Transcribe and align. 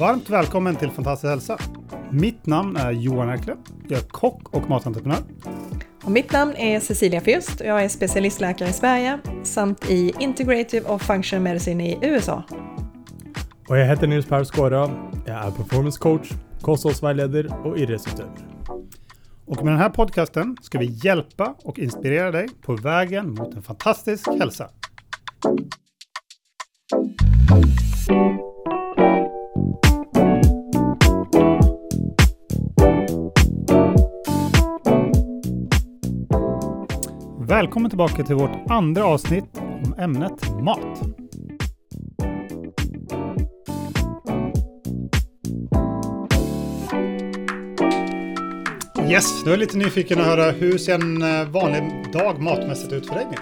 Varmt 0.00 0.30
välkommen 0.30 0.76
till 0.76 0.90
Fantastisk 0.90 1.30
hälsa. 1.30 1.58
Mitt 2.10 2.46
namn 2.46 2.76
är 2.76 2.90
Johan 2.90 3.28
Erkle. 3.28 3.56
Jag 3.88 3.98
är 3.98 4.04
kock 4.04 4.54
och 4.54 4.70
matentreprenör. 4.70 5.18
Och 6.04 6.10
mitt 6.10 6.32
namn 6.32 6.54
är 6.56 6.80
Cecilia 6.80 7.20
Fjust 7.20 7.60
och 7.60 7.66
jag 7.66 7.84
är 7.84 7.88
specialistläkare 7.88 8.68
i 8.68 8.72
Sverige 8.72 9.18
samt 9.42 9.90
i 9.90 10.12
Integrative 10.18 10.88
och 10.88 11.02
Functional 11.02 11.42
Medicine 11.42 11.88
i 11.88 11.98
USA. 12.02 12.42
Og 13.68 13.78
jeg 13.78 13.88
heter 13.88 14.06
Nils 14.06 14.26
Per 14.26 14.44
Skåra. 14.44 14.84
Jeg 15.26 15.46
er 15.46 15.50
performance 15.50 15.98
coach, 15.98 16.32
kostholdsveileder 16.62 17.50
og 17.64 17.78
idrettsutøver. 17.78 18.55
Och 19.46 19.64
med 19.64 19.72
den 19.72 19.80
här 19.80 19.90
podcasten 19.90 20.56
ska 20.62 20.78
vi 20.78 20.98
hjälpa 21.04 21.54
och 21.64 21.78
inspirera 21.78 22.30
dig 22.30 22.48
på 22.62 22.76
vägen 22.76 23.34
mot 23.34 23.54
en 23.54 23.62
fantastisk 23.62 24.28
hälsa. 24.28 24.70
Välkommen 37.48 37.90
tillbaka 37.90 38.24
till 38.24 38.34
vårt 38.34 38.70
andra 38.70 39.04
avsnitt 39.04 39.60
om 39.84 39.94
ämnet 39.98 40.62
mat. 40.62 41.25
Yes, 49.06 49.28
Nå 49.44 49.52
er 49.52 49.54
jeg 49.54 49.60
litt 49.60 49.74
nyfiken 49.78 50.18
å 50.18 50.24
høre 50.26 50.46
hvordan 50.58 50.72
ser 50.82 50.98
en 50.98 51.20
eh, 51.22 51.44
vanlig 51.54 51.78
dag 52.10 52.40
matmessig 52.42 52.88
ut 52.90 53.06
for 53.06 53.20
deg? 53.20 53.36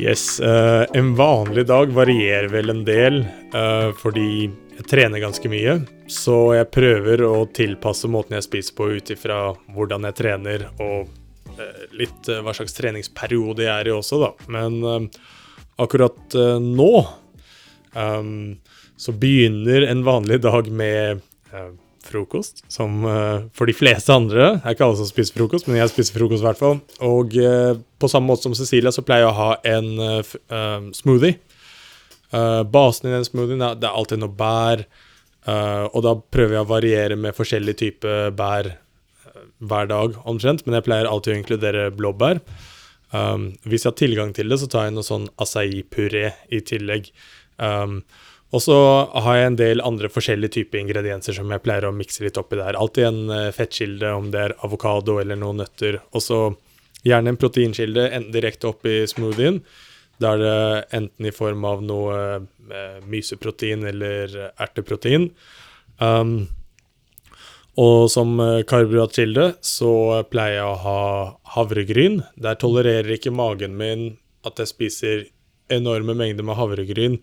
Yes, 0.00 0.38
uh, 0.40 0.86
en 0.96 1.10
vanlig 1.18 1.66
dag 1.68 1.90
varierer 1.92 2.48
vel 2.48 2.72
en 2.72 2.80
del, 2.86 3.18
uh, 3.52 3.90
fordi 4.00 4.46
jeg 4.48 4.86
trener 4.88 5.20
ganske 5.20 5.50
mye. 5.52 5.74
Så 6.08 6.36
jeg 6.56 6.70
prøver 6.72 7.20
å 7.26 7.42
tilpasse 7.52 8.08
måten 8.08 8.38
jeg 8.38 8.46
spiser 8.46 8.78
på 8.78 8.88
ut 8.94 9.12
ifra 9.12 9.42
hvordan 9.76 10.08
jeg 10.08 10.16
trener, 10.22 10.64
og 10.80 11.12
uh, 11.60 11.84
litt 12.00 12.32
hva 12.32 12.56
slags 12.56 12.72
treningsperiode 12.78 13.66
jeg 13.66 13.74
er 13.74 13.92
i 13.92 13.94
også, 13.98 14.22
da. 14.24 14.32
Men 14.48 15.10
akkurat 15.76 16.40
nå 16.64 16.90
um, 17.92 18.56
så 18.96 19.12
begynner 19.12 19.90
en 19.92 20.08
vanlig 20.08 20.40
dag 20.48 20.72
med 20.72 21.20
frokost, 22.10 22.64
som 22.72 23.04
eh, 23.08 23.46
for 23.56 23.70
de 23.70 23.74
fleste 23.76 24.12
andre 24.14 24.56
Det 24.56 24.64
er 24.64 24.76
ikke 24.76 24.86
alle 24.88 24.98
som 24.98 25.08
spiser 25.08 25.38
frokost, 25.38 25.68
men 25.68 25.78
jeg 25.80 25.92
spiser 25.92 26.18
frokost 26.18 26.44
i 26.44 26.48
hvert 26.48 26.60
fall. 26.60 26.80
Og 27.06 27.36
eh, 27.38 27.78
på 28.00 28.10
samme 28.10 28.30
måte 28.30 28.48
som 28.48 28.56
Cecilia, 28.58 28.92
så 28.94 29.04
pleier 29.06 29.26
jeg 29.26 29.32
å 29.32 29.38
ha 29.38 29.50
en 29.76 29.90
eh, 30.08 30.90
smoothie. 30.96 31.38
Basen 32.30 33.08
i 33.08 33.14
den 33.16 33.24
smoothien 33.26 33.62
er, 33.66 33.74
det 33.74 33.88
er 33.88 33.96
alltid 33.98 34.20
noe 34.22 34.30
bær, 34.30 34.84
og 35.90 35.96
da 36.06 36.12
prøver 36.30 36.54
jeg 36.54 36.62
å 36.62 36.68
variere 36.70 37.16
med 37.18 37.34
forskjellige 37.34 37.80
typer 37.80 38.28
bær 38.38 38.68
hver 39.58 39.88
dag 39.90 40.14
omtrent, 40.30 40.62
men 40.62 40.76
jeg 40.76 40.86
pleier 40.86 41.08
alltid 41.10 41.34
å 41.34 41.40
inkludere 41.40 41.88
blåbær. 41.90 42.38
Um, 43.10 43.48
hvis 43.66 43.82
jeg 43.82 43.90
har 43.90 43.98
tilgang 43.98 44.34
til 44.36 44.52
det, 44.52 44.60
så 44.62 44.68
tar 44.70 44.86
jeg 44.86 44.94
noe 44.94 45.06
sånn 45.06 45.26
acai-puré 45.42 46.28
i 46.54 46.62
tillegg. 46.66 47.10
Um, 47.58 48.00
og 48.50 48.62
så 48.64 48.76
har 49.24 49.36
jeg 49.38 49.50
en 49.50 49.58
del 49.60 49.82
andre 49.86 50.10
forskjellige 50.10 50.56
typer 50.58 50.80
ingredienser 50.80 51.36
som 51.36 51.52
jeg 51.52 51.62
pleier 51.62 51.86
å 51.86 51.94
mikse 51.94 52.24
litt 52.24 52.38
oppi 52.40 52.58
der. 52.58 52.78
Alltid 52.78 53.06
en 53.06 53.20
eh, 53.34 53.52
fettkilde, 53.54 54.10
om 54.16 54.32
det 54.32 54.42
er 54.42 54.56
avokado 54.66 55.20
eller 55.22 55.38
noen 55.38 55.62
nøtter. 55.62 56.00
Og 56.10 56.24
så 56.24 56.40
gjerne 57.06 57.32
en 57.32 57.40
proteinkilde, 57.40 58.08
enten 58.10 58.34
direkte 58.34 58.72
oppi 58.72 59.04
smoothien. 59.10 59.60
Da 60.20 60.34
er 60.34 60.42
det 60.42 60.86
enten 60.98 61.30
i 61.30 61.34
form 61.34 61.64
av 61.68 61.84
noe 61.86 62.16
eh, 62.40 62.98
myseprotein 63.06 63.86
eller 63.92 64.34
erteprotein. 64.50 65.30
Um, 66.00 66.48
og 67.78 68.10
som 68.10 68.34
eh, 68.42 68.62
karbohydratkilde 68.68 69.52
så 69.64 69.92
pleier 70.30 70.58
jeg 70.58 70.66
å 70.66 70.80
ha 70.84 71.02
havregryn. 71.54 72.20
Der 72.34 72.58
tolererer 72.58 73.14
ikke 73.14 73.32
magen 73.34 73.78
min 73.78 74.16
at 74.46 74.58
jeg 74.58 74.72
spiser 74.72 75.22
enorme 75.70 76.16
mengder 76.18 76.42
med 76.42 76.58
havregryn, 76.58 77.20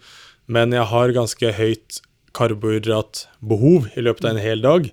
men 0.47 0.75
jeg 0.75 0.87
har 0.91 1.15
ganske 1.15 1.53
høyt 1.57 2.01
karbohydratbehov 2.37 3.89
i 3.97 4.03
løpet 4.05 4.27
av 4.27 4.35
en 4.35 4.43
hel 4.43 4.63
dag. 4.63 4.89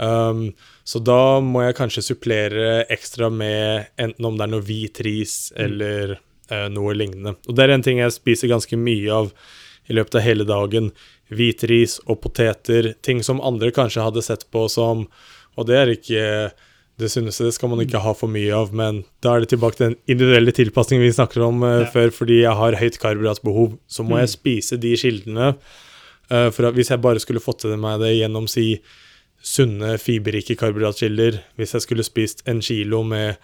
Um, 0.00 0.42
så 0.84 1.00
da 1.04 1.40
må 1.44 1.64
jeg 1.66 1.76
kanskje 1.78 2.04
supplere 2.06 2.84
ekstra 2.92 3.28
med 3.32 3.90
enten 4.00 4.26
om 4.26 4.38
det 4.38 4.46
er 4.46 4.52
noe 4.54 4.64
hvit 4.64 5.02
ris 5.04 5.34
eller 5.60 6.16
uh, 6.50 6.68
noe 6.72 6.96
lignende. 6.96 7.36
Og 7.48 7.56
det 7.56 7.66
er 7.66 7.74
en 7.76 7.84
ting 7.84 8.00
jeg 8.00 8.16
spiser 8.16 8.52
ganske 8.52 8.80
mye 8.80 9.20
av 9.22 9.32
i 9.90 9.96
løpet 9.96 10.20
av 10.20 10.24
hele 10.24 10.46
dagen. 10.48 10.90
Hvit 11.30 11.64
ris 11.70 11.98
og 12.06 12.22
poteter. 12.24 12.94
Ting 13.04 13.22
som 13.26 13.42
andre 13.44 13.72
kanskje 13.74 14.06
hadde 14.06 14.24
sett 14.24 14.48
på 14.50 14.66
som 14.72 15.06
Og 15.58 15.66
det 15.66 15.76
er 15.76 15.90
ikke 15.92 16.24
det 17.00 17.10
sunneste, 17.12 17.44
det 17.48 17.54
skal 17.56 17.70
man 17.72 17.80
ikke 17.82 18.00
ha 18.04 18.12
for 18.16 18.28
mye 18.32 18.52
av, 18.54 18.72
men 18.76 19.02
da 19.24 19.34
er 19.36 19.40
det 19.44 19.50
tilbake 19.54 19.76
til 19.78 19.88
den 19.90 19.98
individuelle 20.14 20.52
tilpasningen 20.56 21.04
vi 21.06 21.12
snakker 21.16 21.42
om 21.46 21.62
uh, 21.64 21.80
Ja. 21.82 21.90
før, 21.92 22.10
fordi 22.14 22.42
jeg 22.42 22.54
har 22.60 22.76
høyt 22.80 22.98
karbohydratbehov, 23.02 23.78
så 23.88 24.04
må 24.06 24.16
Mm. 24.16 24.20
jeg 24.22 24.34
spise 24.36 24.78
de 24.80 24.94
kildene. 24.96 25.54
Uh, 26.30 26.48
for 26.54 26.68
at 26.68 26.74
hvis 26.78 26.90
jeg 26.92 27.00
bare 27.02 27.18
skulle 27.18 27.40
fått 27.42 27.64
til 27.64 27.76
meg 27.76 27.98
det 28.00 28.12
gjennom 28.20 28.46
si 28.48 28.80
sunne, 29.42 29.96
fiberrike 29.98 30.56
karbohydratkilder, 30.60 31.40
hvis 31.56 31.72
jeg 31.74 31.82
skulle 31.86 32.04
spist 32.04 32.42
en 32.46 32.60
kilo 32.60 33.02
med 33.02 33.36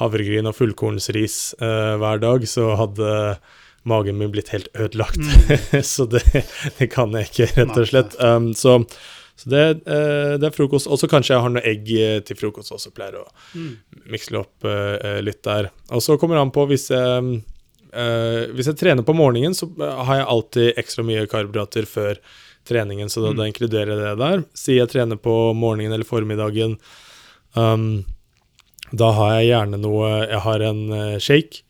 havregryn 0.00 0.46
og 0.50 0.56
fullkornsris 0.58 1.54
uh, 1.62 1.94
hver 2.02 2.18
dag, 2.20 2.42
så 2.50 2.74
hadde 2.76 3.36
magen 3.86 4.16
min 4.18 4.32
blitt 4.32 4.48
helt 4.50 4.68
ødelagt. 4.74 5.20
så 5.94 6.06
det, 6.10 6.22
det 6.78 6.88
kan 6.90 7.12
jeg 7.14 7.28
ikke, 7.30 7.50
rett 7.60 7.78
og 7.78 7.86
slett. 7.90 8.16
Um, 8.18 8.50
så 8.58 8.80
så 9.36 9.50
det, 9.50 9.62
eh, 9.90 10.36
det 10.38 10.46
er 10.46 10.54
frokost. 10.54 10.86
Og 10.86 10.98
så 11.00 11.08
kanskje 11.10 11.34
jeg 11.34 11.42
har 11.42 11.50
noe 11.50 11.64
egg 11.66 11.88
eh, 11.98 12.20
til 12.22 12.36
frokost 12.38 12.70
også, 12.76 12.92
pleier 12.94 13.16
å 13.18 13.26
Mm. 13.54 13.76
mikse 14.12 14.30
det 14.30 14.38
opp 14.40 14.64
eh, 14.64 14.94
eh, 15.02 15.20
litt 15.26 15.42
der. 15.42 15.70
Og 15.90 16.00
så 16.02 16.16
kommer 16.18 16.36
det 16.38 16.42
an 16.46 16.54
på 16.54 16.66
hvis 16.70 16.88
jeg 16.90 17.42
eh, 17.92 18.46
Hvis 18.54 18.66
jeg 18.70 18.76
trener 18.78 19.02
på 19.06 19.14
morgenen, 19.14 19.54
så 19.54 19.66
eh, 19.80 20.04
har 20.06 20.16
jeg 20.20 20.26
alltid 20.36 20.78
ekstra 20.78 21.04
mye 21.06 21.26
karbohydrater 21.30 21.86
før 21.86 22.18
treningen, 22.64 23.10
så 23.10 23.20
da, 23.22 23.32
Mm. 23.32 23.36
da 23.36 23.44
inkluderer 23.50 23.90
jeg 23.92 23.98
det 24.04 24.18
der. 24.18 24.44
Si 24.54 24.76
jeg 24.78 24.88
trener 24.88 25.16
på 25.20 25.52
morgenen 25.54 25.92
eller 25.92 26.04
formiddagen, 26.08 26.78
um, 27.54 28.04
da 28.92 29.10
har 29.12 29.40
jeg 29.40 29.50
gjerne 29.50 29.78
noe 29.80 30.08
Jeg 30.28 30.40
har 30.40 30.60
en 30.62 31.18
shake 31.20 31.62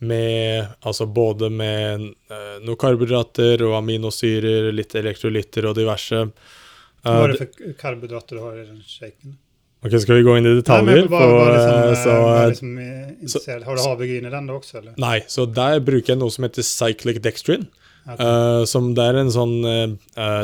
med 0.00 0.68
Altså 0.84 1.06
både 1.06 1.50
med 1.50 2.08
noen 2.64 2.76
karbohydrater 2.78 3.62
og 3.62 3.76
aminosyrer, 3.82 4.72
litt 4.74 4.94
elektrolytter 4.98 5.66
og 5.68 5.76
diverse. 5.78 6.24
Eh, 7.02 7.16
er 7.18 7.32
det 7.32 7.40
for 7.40 7.72
karbohydrater 7.80 8.38
du 8.38 8.44
har 8.44 8.58
i 8.60 8.66
den 8.66 8.82
shaken? 8.86 9.36
Ok, 9.82 9.96
skal 9.98 10.20
vi 10.20 10.26
gå 10.26 10.36
inn 10.38 10.46
i 10.46 10.54
detaljer? 10.60 11.08
På, 11.10 11.20
liksom, 11.50 11.94
så, 11.98 12.16
liksom. 12.52 13.62
Har 13.66 13.78
du 13.78 13.82
havregryn 13.82 14.28
i 14.28 14.30
den 14.30 14.46
da 14.46 14.54
også? 14.54 14.76
eller? 14.78 14.92
Nei, 15.02 15.16
så 15.26 15.46
der 15.50 15.80
bruker 15.82 16.14
jeg 16.14 16.20
noe 16.20 16.30
som 16.30 16.46
heter 16.46 16.66
cyclic 16.66 17.18
dextrin. 17.24 17.66
Okay. 18.02 18.22
Uh, 18.22 18.62
som 18.66 18.92
det 18.98 19.02
er 19.12 19.14
en 19.20 19.28
sånn 19.30 19.52
eh, 19.62 19.92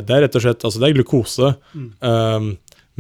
Det 0.07 0.13
er 0.15 0.21
rett 0.23 0.37
og 0.39 0.43
slett 0.45 0.63
Altså, 0.63 0.79
det 0.79 0.93
er 0.93 0.93
glukose. 0.95 1.49
Mm. 1.75 1.89
um, 2.07 2.53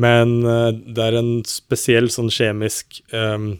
men 0.02 0.32
uh, 0.46 0.70
det 0.74 1.04
er 1.04 1.18
en 1.18 1.30
spesiell 1.46 2.10
sånn 2.10 2.30
kjemisk 2.30 3.00
um, 3.14 3.52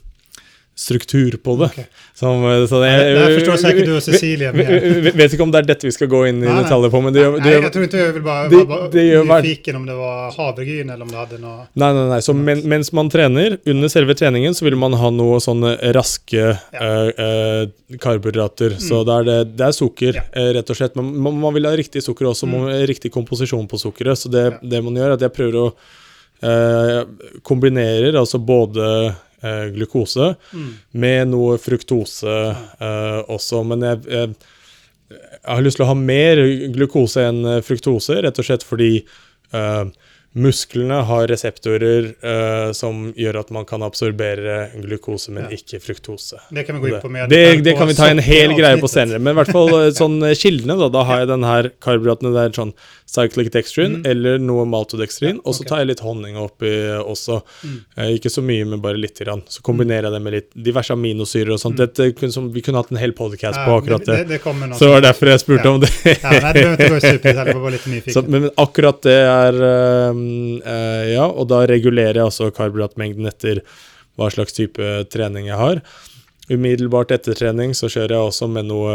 struktur 0.78 1.34
på 1.42 1.56
det. 1.58 1.66
Okay. 1.72 1.84
Som, 2.14 2.44
eh, 2.46 2.62
så 2.70 2.78
det, 2.80 2.90
Ja, 2.92 2.98
det 3.26 3.34
forstår 3.34 3.52
förstår 3.56 3.56
säkert 3.68 3.86
du 3.88 3.96
og 3.96 4.02
Cecilie. 4.06 4.52
vi, 4.54 5.10
vet 5.10 5.32
ikke 5.34 5.42
om 5.42 5.50
det 5.50 5.58
er 5.64 5.66
dette 5.72 5.88
vi 5.88 5.90
skal 5.96 6.06
gå 6.12 6.20
inn 6.28 6.38
i 6.44 6.46
nej. 6.46 6.60
detaljer 6.62 6.92
på, 6.92 7.00
men 7.02 7.12
det, 7.16 7.22
gjør- 7.24 7.34
det, 7.34 7.42
Nej, 7.42 7.52
gjør- 7.52 7.62
Jeg 7.66 7.72
tror 7.74 7.86
ikke 7.88 7.98
jeg 8.04 8.12
vil 8.14 8.22
bare 8.28 8.48
det- 8.48 8.56
vara 8.58 8.66
bara 8.78 8.88
det 8.92 9.06
var- 9.28 9.42
nyfiken 9.42 9.76
om 9.80 9.86
det 9.86 9.96
var 9.98 10.30
havregryn 10.36 10.90
eller 10.94 11.02
om 11.02 11.08
det 11.10 11.18
hadde 11.18 11.40
noe 11.42 11.66
Nei, 11.74 11.92
nei, 11.98 12.06
nei. 12.14 12.20
Så 12.20 12.32
men, 12.34 12.62
mens 12.68 12.92
man 12.92 13.10
trener, 13.10 13.58
under 13.66 13.88
selve 13.88 14.14
treningen, 14.14 14.54
så 14.54 14.62
vil 14.68 14.76
man 14.76 14.92
ha 14.92 15.10
noe 15.10 15.40
sånne 15.42 15.74
raske 15.98 16.46
Ja. 16.72 17.10
øh, 17.10 17.66
karbohydrater. 17.98 18.78
Så 18.78 19.02
det 19.04 19.14
er 19.18 19.24
det, 19.24 19.56
det 19.58 19.66
er 19.66 19.72
sukker, 19.72 20.14
Ja. 20.14 20.52
rett 20.54 20.70
og 20.70 20.76
slett. 20.76 20.94
Men 20.96 21.10
man, 21.18 21.40
man 21.40 21.54
vil 21.54 21.64
ha 21.66 21.74
riktig 21.74 22.02
sukker 22.02 22.26
også, 22.30 22.46
Mm. 22.46 22.86
riktig 22.86 23.10
komposisjon 23.10 23.66
på 23.68 23.76
sukkeret. 23.82 24.14
Så 24.16 24.30
det, 24.30 24.52
Ja. 24.52 24.58
det 24.62 24.84
man 24.84 24.94
gjør, 24.94 25.08
er 25.10 25.12
at 25.18 25.20
jeg 25.20 25.32
prøver 25.34 25.54
å 25.58 25.72
øh, 26.40 27.04
kombinerer 27.42 28.14
altså 28.14 28.38
både 28.38 29.14
eh, 29.42 29.68
glukose 29.74 30.34
Mm. 30.52 30.70
med 30.92 31.28
noe 31.34 31.58
fruktose 31.58 32.36
eh, 32.80 33.20
også. 33.28 33.64
Men 33.66 33.80
jeg, 33.86 34.02
jeg, 34.08 34.34
jeg 35.10 35.48
har 35.54 35.62
lyst 35.64 35.78
til 35.80 35.86
å 35.86 35.92
ha 35.92 35.96
mer 35.98 36.42
glukose 36.74 37.24
enn 37.28 37.44
fruktose, 37.64 38.20
rett 38.22 38.38
og 38.38 38.44
slett 38.48 38.66
fordi 38.66 38.92
eh, 39.52 39.84
Musklene 40.36 41.00
har 41.08 41.26
reseptorer 41.30 42.10
uh, 42.20 42.72
som 42.76 43.08
gjør 43.16 43.38
at 43.40 43.48
man 43.54 43.64
kan 43.66 43.82
absorbere 43.82 44.68
glukose, 44.84 45.32
men 45.32 45.46
Ja. 45.48 45.56
ikke 45.56 45.80
fruktose. 45.80 46.36
Det 46.52 46.66
kan 46.66 46.76
vi 46.76 46.90
gå 46.90 46.94
inn 46.96 47.00
på 47.02 47.10
mer 47.10 47.26
Det, 47.28 47.38
det, 47.56 47.62
det 47.64 47.76
kan 47.78 47.88
vi 47.88 47.94
ta 47.96 48.08
en 48.12 48.18
hel 48.22 48.52
greie 48.54 48.76
på 48.78 48.90
senere. 48.92 49.18
Men 49.18 49.32
i 49.34 49.38
hvert 49.40 49.50
fall 49.56 49.68
eh, 49.86 49.90
sånn 49.96 50.18
eh, 50.28 50.34
kildene, 50.36 50.76
da. 50.78 50.88
Da 50.92 51.02
har 51.08 51.22
jeg 51.24 51.30
den 51.32 51.46
her 51.48 51.70
karbohydratene. 51.80 52.32
Det 52.36 52.44
er 52.44 52.54
sånn 52.60 52.74
cyclic 53.08 53.50
dextrin 53.54 53.96
Mm. 53.98 54.02
eller 54.10 54.38
noe 54.38 54.66
maltodextrin. 54.68 55.40
Og 55.48 55.54
så 55.56 55.64
tar 55.66 55.80
jeg 55.80 55.88
litt 55.94 56.02
honning 56.04 56.36
oppi 56.36 56.68
også. 57.00 57.40
Mm. 57.64 57.78
Eh, 57.96 58.10
ikke 58.18 58.30
så 58.30 58.44
mye, 58.44 58.66
men 58.68 58.82
bare 58.84 59.00
lite 59.00 59.24
grann. 59.24 59.42
Så 59.48 59.62
kombinerer 59.64 60.10
jeg 60.10 60.12
det 60.18 60.22
med 60.22 60.32
litt 60.36 60.50
diverse 60.68 60.92
aminosyrer 60.92 61.54
og 61.56 61.62
sånt. 61.62 61.78
Mm. 61.80 61.86
Dette 61.86 62.10
kunne, 62.20 62.32
som, 62.36 62.52
vi 62.52 62.60
kunne 62.62 62.82
hatt 62.82 62.92
en 62.92 63.00
hel 63.00 63.16
podcast 63.16 63.56
Ja, 63.56 63.64
på 63.64 63.80
akkurat 63.80 64.04
det. 64.04 64.28
det, 64.28 64.38
det 64.44 64.76
Så 64.76 64.84
det 64.84 64.92
var 64.92 65.00
derfor 65.08 65.32
jeg 65.32 65.40
spurte 65.40 65.64
Ja. 65.64 65.72
om 65.72 65.80
det. 65.80 65.90
Ja, 66.04 66.30
nei, 66.30 66.52
det 66.52 66.62
ikke 66.68 67.32
jeg 67.32 67.56
var 67.64 67.70
litt. 67.72 68.12
Så, 68.14 68.22
men 68.28 68.50
akkurat 68.60 69.00
det 69.08 69.16
er 69.24 69.62
eh, 69.72 70.17
Ja, 70.64 71.26
og 71.28 71.48
da 71.50 71.62
regulerer 71.70 72.20
jeg 72.20 72.30
også 72.30 72.50
karbohydratmengden 72.56 73.28
etter 73.30 73.62
hva 74.18 74.28
slags 74.34 74.56
type 74.56 74.82
trening 75.12 75.46
jeg 75.48 75.58
har. 75.60 75.82
Umiddelbart 76.48 77.12
etter 77.14 77.36
trening 77.36 77.74
så 77.76 77.90
kjører 77.92 78.16
jeg 78.16 78.30
også 78.30 78.48
med 78.50 78.68
noe 78.70 78.94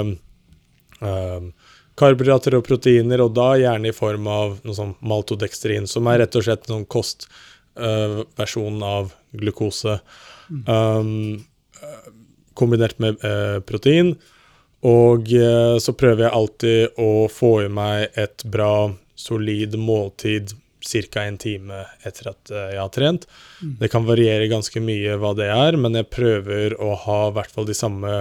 ehm, 1.06 1.52
karbohydrater 2.00 2.58
og 2.58 2.66
proteiner, 2.66 3.22
og 3.22 3.36
da 3.38 3.54
gjerne 3.62 3.92
i 3.92 3.96
form 3.96 4.28
av 4.32 4.58
noe 4.66 4.78
sånn 4.78 4.96
maltodextrin, 5.06 5.88
som 5.90 6.10
er 6.10 6.24
rett 6.24 6.38
og 6.40 6.46
slett 6.48 6.70
noen 6.72 6.88
kostversjon 6.90 8.82
av 8.88 9.14
glukose. 9.38 10.00
Um, 10.68 11.46
eh, 11.82 12.10
kombinert 12.58 13.00
med 13.02 13.22
eh, 13.26 13.60
protein. 13.66 14.16
Og 14.84 15.30
eh, 15.32 15.78
så 15.80 15.94
prøver 15.96 16.26
jeg 16.26 16.36
alltid 16.36 17.00
å 17.00 17.28
få 17.32 17.54
i 17.64 17.70
meg 17.72 18.18
et 18.20 18.44
bra, 18.52 18.92
solid 19.16 19.78
måltid 19.80 20.52
ca. 20.84 21.24
en 21.24 21.38
time 21.38 21.84
etter 22.04 22.32
at 22.34 22.52
eh, 22.52 22.74
jeg 22.76 22.82
har 22.82 22.94
trent. 22.94 23.28
Mm. 23.62 23.76
Det 23.82 23.92
kan 23.94 24.08
variere 24.08 24.52
ganske 24.52 24.84
mye 24.84 25.18
hva 25.22 25.34
det 25.38 25.50
er, 25.52 25.78
men 25.80 25.96
jeg 26.00 26.12
prøver 26.14 26.78
å 26.82 26.94
ha 27.06 27.20
i 27.30 27.36
hvert 27.38 27.54
fall 27.54 27.70
de 27.70 27.78
samme 27.78 28.14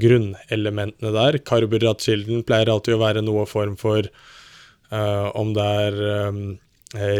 grunnelementene 0.00 1.12
der. 1.14 1.40
Karbohydratkilden 1.46 2.44
pleier 2.48 2.72
alltid 2.72 2.96
å 2.96 3.02
være 3.04 3.24
noe 3.24 3.46
form 3.48 3.76
for 3.80 4.08
uh, 4.92 5.28
om 5.38 5.54
det 5.56 5.64
er 5.86 5.96
um, 6.28 6.42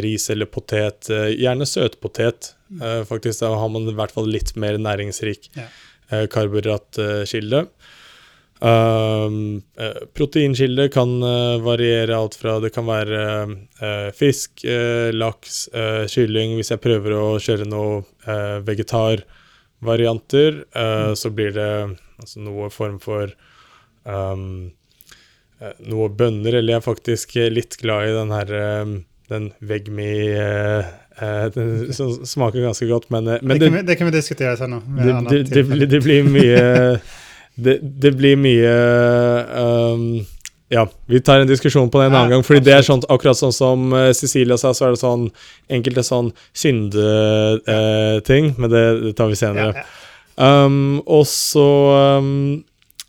ris 0.05 0.29
eller 0.33 0.49
potet, 0.53 1.09
uh, 1.09 1.31
gjerne 1.33 1.69
søtpotet. 1.69 2.53
uh, 2.83 3.03
faktisk, 3.09 3.41
da 3.41 3.55
har 3.57 3.73
man 3.73 3.89
i 3.89 3.97
hvert 3.97 4.13
fall 4.13 4.29
litt 4.29 4.53
mer 4.61 4.77
næringsrik 4.77 5.49
uh, 5.57 6.27
karbohydratkilde. 6.33 7.65
Eh, 8.61 9.31
proteinkilde 10.17 10.89
kan 10.89 11.23
uh, 11.23 11.61
variere 11.61 12.17
alt 12.17 12.35
fra 12.41 12.55
Det 12.61 12.71
kan 12.73 12.87
være 12.89 13.19
uh, 13.83 14.09
fisk, 14.17 14.65
laks, 15.13 15.69
kylling. 16.13 16.57
Hvis 16.57 16.73
jeg 16.73 16.83
prøver 16.85 17.17
å 17.17 17.27
kjøre 17.43 17.69
noen 17.69 18.05
vegetarvarianter, 18.67 20.63
mm. 20.73 21.15
så 21.19 21.31
blir 21.31 21.53
det 21.55 21.71
altså, 22.19 22.41
noe 22.43 22.71
form 22.75 22.99
for 23.03 23.31
um, 24.05 24.73
Noe 25.57 26.11
bønner, 26.13 26.59
eller 26.59 26.75
jeg 26.75 26.83
er 26.83 26.85
faktisk 26.85 27.31
litt 27.49 27.79
glad 27.81 28.11
i 28.11 28.13
den 28.13 28.33
her 28.35 28.51
eh, 28.53 28.91
den 29.31 29.47
vegmi 29.65 30.11
den, 31.55 31.71
som 31.97 32.11
smaker 32.29 32.61
ganske 32.61 32.85
godt, 32.91 33.09
men, 33.09 33.31
men 33.41 33.57
det, 33.57 33.71
kan 33.71 33.79
vi, 33.79 33.81
det 33.89 33.97
kan 33.97 34.11
vi 34.11 34.13
diskutere 34.19 34.53
senere. 34.61 34.85
det, 35.31 35.39
det, 35.49 35.89
det 35.89 36.03
blir 36.05 36.29
mye 36.29 36.61
det, 37.57 37.79
det 37.83 38.13
blir 38.17 38.37
mye 38.41 38.73
um, 39.57 40.27
Ja, 40.73 40.87
vi 41.07 41.21
tar 41.25 41.41
en 41.41 41.49
diskusjon 41.49 41.91
på 41.91 42.01
det 42.01 42.09
en 42.09 42.17
annen 42.17 42.35
gang. 42.35 42.45
Fordi 42.47 42.61
det 42.67 42.75
er 42.75 42.83
sånn, 42.87 43.05
akkurat 43.13 43.39
sånn 43.39 43.55
som 43.55 43.93
eh, 43.95 44.11
Cecilia 44.19 44.59
sa, 44.59 44.73
så 44.75 44.89
er 44.89 44.97
det 44.97 45.03
sånn 45.03 45.29
enkelte 45.73 46.03
sånn 46.05 46.33
syndeting, 46.59 48.51
men 48.59 48.73
det, 48.73 48.85
det 49.05 49.13
tar 49.19 49.31
vi 49.31 49.39
senere. 49.39 49.87
Um, 50.37 50.99
og 51.09 51.23
så 51.31 51.65
um, 52.19 52.65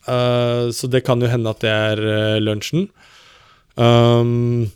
uh, 0.07 0.71
Så 0.71 0.87
det 0.87 1.01
kan 1.03 1.19
jo 1.19 1.27
hende 1.27 1.51
at 1.51 1.59
det 1.65 1.73
er 1.73 1.99
uh, 2.05 2.37
lunsjen. 2.39 2.87
Um, 3.75 4.69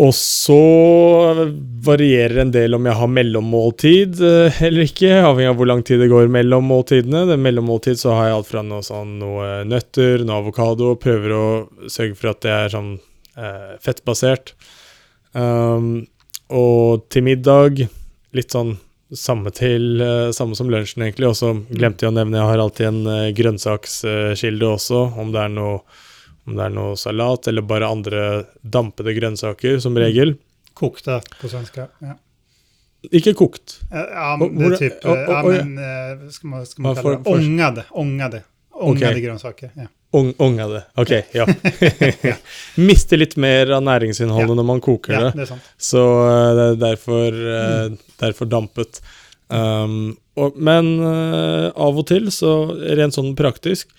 og 0.00 0.14
så 0.16 0.56
varierer 1.84 2.38
en 2.40 2.52
del 2.54 2.72
om 2.78 2.86
jeg 2.88 2.96
har 2.96 3.10
mellommåltid 3.12 4.20
uh, 4.24 4.60
eller 4.64 4.86
ikke, 4.86 5.10
avhengig 5.20 5.50
av 5.50 5.58
hvor 5.58 5.68
lang 5.68 5.82
tid 5.84 6.00
det 6.00 6.08
går 6.12 6.30
mellom 6.32 6.64
måltidene. 6.70 7.26
Det 7.28 7.36
mellommåltid 7.36 8.00
så 8.00 8.14
har 8.16 8.30
jeg 8.30 8.38
alt 8.38 8.48
fra 8.48 8.62
noe 8.64 8.84
sånn 8.86 9.18
noe 9.20 9.50
nøtter, 9.68 10.24
noe 10.24 10.38
avokado, 10.40 10.94
prøver 11.00 11.34
å 11.36 11.44
sørge 11.92 12.16
for 12.16 12.32
at 12.32 12.40
det 12.46 12.54
er 12.54 12.72
sånn 12.72 12.94
eh, 13.36 13.74
fettbasert. 13.84 14.54
Um, 15.36 16.06
og 16.52 17.04
til 17.12 17.26
middag 17.28 17.84
litt 18.32 18.56
sånn 18.56 18.78
samme 19.12 19.52
til 19.52 20.00
eh, 20.00 20.30
samme 20.32 20.56
som 20.56 20.70
lunsjen, 20.72 21.04
egentlig. 21.04 21.28
Og 21.28 21.36
så 21.36 21.52
glemte 21.68 22.06
jeg 22.06 22.14
å 22.14 22.16
nevne 22.16 22.40
jeg 22.40 22.48
har 22.48 22.64
alltid 22.64 22.88
en 22.88 23.02
uh, 23.08 23.28
grønnsakskilde 23.36 24.72
også, 24.72 25.04
om 25.20 25.36
det 25.36 25.44
er 25.44 25.52
noe 25.52 25.82
om 26.46 26.58
det 26.58 26.66
er 26.66 26.74
noe 26.74 26.98
salat 26.98 27.48
eller 27.50 27.64
bare 27.66 27.90
andre 27.90 28.22
dampede 28.62 29.14
grønnsaker, 29.16 29.78
som 29.82 29.96
regel. 29.98 30.36
Kokte, 30.78 31.20
på 31.40 31.50
svenska. 31.52 31.88
Ja, 32.02 32.16
Ikke 33.10 33.34
kokt. 33.38 33.80
Eh, 33.90 33.98
ja 33.98 34.36
men 34.40 34.54
det 34.58 34.68
er 34.72 34.78
typ, 34.80 35.04
eh, 35.04 35.24
ja 35.28 35.42
men, 35.46 35.74
Skal 36.30 36.52
man, 36.54 36.66
skal 36.66 36.86
man 36.86 37.00
kalle 37.00 37.18
det? 37.18 37.34
Ångade, 37.34 37.84
ångade. 37.90 38.42
Ångade 38.72 39.10
Okej. 39.12 39.26
grönsaker. 39.26 39.70
Ja. 39.76 39.90
Ung, 40.12 40.34
ungade. 40.36 40.82
Ok, 40.94 41.10
ja. 41.32 41.46
Mister 42.74 43.16
litt 43.16 43.36
mer 43.40 43.70
av 43.72 43.84
næringsinnholdet 43.86 44.58
når 44.58 44.66
man 44.68 44.82
koker 44.84 45.14
ja, 45.16 45.30
det. 45.30 45.46
det. 45.48 45.60
Så 45.80 46.02
eh, 46.26 46.48
det 46.58 46.66
er 46.66 46.80
derfor, 46.82 47.38
mm. 47.38 47.96
derfor 48.20 48.50
dampet. 48.52 49.00
Um, 49.52 50.14
og, 50.40 50.56
men 50.56 50.94
uh, 51.00 51.68
av 51.76 51.98
og 52.00 52.06
til, 52.08 52.30
så 52.32 52.72
rent 52.96 53.16
sånn 53.16 53.34
praktisk, 53.36 53.90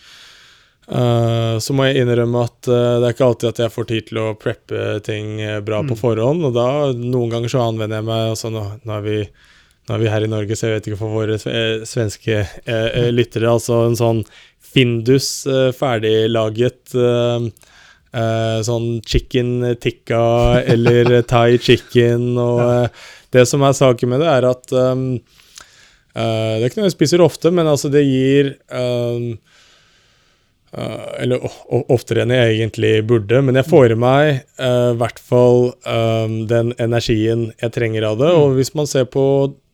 eh, 0.87 1.55
så 1.63 1.73
må 1.75 1.85
jeg 1.87 2.03
innrømme 2.03 2.43
at 2.43 2.69
uh, 2.69 2.99
det 2.99 3.07
er 3.07 3.15
ikke 3.15 3.27
alltid 3.29 3.49
at 3.49 3.61
jeg 3.63 3.73
får 3.73 3.87
tid 3.89 4.07
til 4.09 4.19
å 4.23 4.27
preppe 4.39 4.83
ting 5.05 5.37
bra 5.39 5.61
bra 5.65 5.81
på 5.83 5.95
Mm. 5.95 6.01
forhånd. 6.01 6.45
Og 6.49 6.53
da, 6.55 6.67
noen 6.97 7.29
ganger 7.31 7.49
så 7.53 7.65
anvender 7.67 8.01
jeg 8.01 8.07
meg 8.09 8.31
altså 8.33 8.49
nå, 8.53 8.63
nå, 8.83 8.97
er 8.97 9.01
vi, 9.05 9.17
nå 9.89 9.95
er 9.95 10.01
vi 10.03 10.09
her 10.11 10.23
i 10.25 10.31
Norge, 10.31 10.55
så 10.55 10.67
jeg 10.67 10.79
vet 10.79 10.87
ikke 10.91 11.01
for 11.03 11.15
våre 11.19 11.35
eh, 11.39 11.83
svenske 11.87 12.39
eh, 12.41 12.89
eh, 12.89 13.11
lyttere. 13.11 13.51
Altså 13.51 13.83
en 13.87 13.95
sånn 13.99 14.23
Findus 14.73 15.45
eh, 15.45 15.69
ferdiglaget 15.77 16.95
eh, 16.97 17.47
eh, 18.13 18.59
sånn 18.65 19.01
chicken 19.05 19.75
tikka 19.81 20.23
eller 20.73 21.21
thai 21.31 21.59
chicken 21.61 22.33
og 22.41 22.61
eh, 22.65 22.87
Det 23.33 23.47
som 23.49 23.63
er 23.65 23.73
saken 23.73 24.09
med 24.11 24.21
det, 24.21 24.29
er 24.29 24.45
at 24.45 24.73
um, 24.77 25.05
eh, 25.15 26.53
Det 26.57 26.63
er 26.63 26.67
ikke 26.69 26.81
noe 26.81 26.89
jeg 26.89 26.93
spiser 26.97 27.23
ofte, 27.25 27.49
men 27.53 27.65
altså 27.69 27.89
det 27.93 28.03
gir 28.05 28.51
um, 28.69 29.31
eh, 30.77 31.07
Eller 31.23 31.43
oftere 31.69 32.23
enn 32.23 32.33
jeg 32.35 32.57
egentlig 32.57 32.93
burde, 33.09 33.41
men 33.45 33.59
jeg 33.59 33.69
får 33.69 33.95
i 33.95 33.99
meg 33.99 34.29
eh, 34.59 34.91
i 34.93 34.97
hvert 34.99 35.19
fall 35.21 35.73
um, 35.87 36.39
den 36.49 36.73
energien 36.81 37.51
jeg 37.61 37.75
trenger 37.75 38.09
av 38.11 38.21
det. 38.21 38.31
Og 38.37 38.57
hvis 38.57 38.73
man 38.77 38.89
ser 38.89 39.05
på 39.09 39.25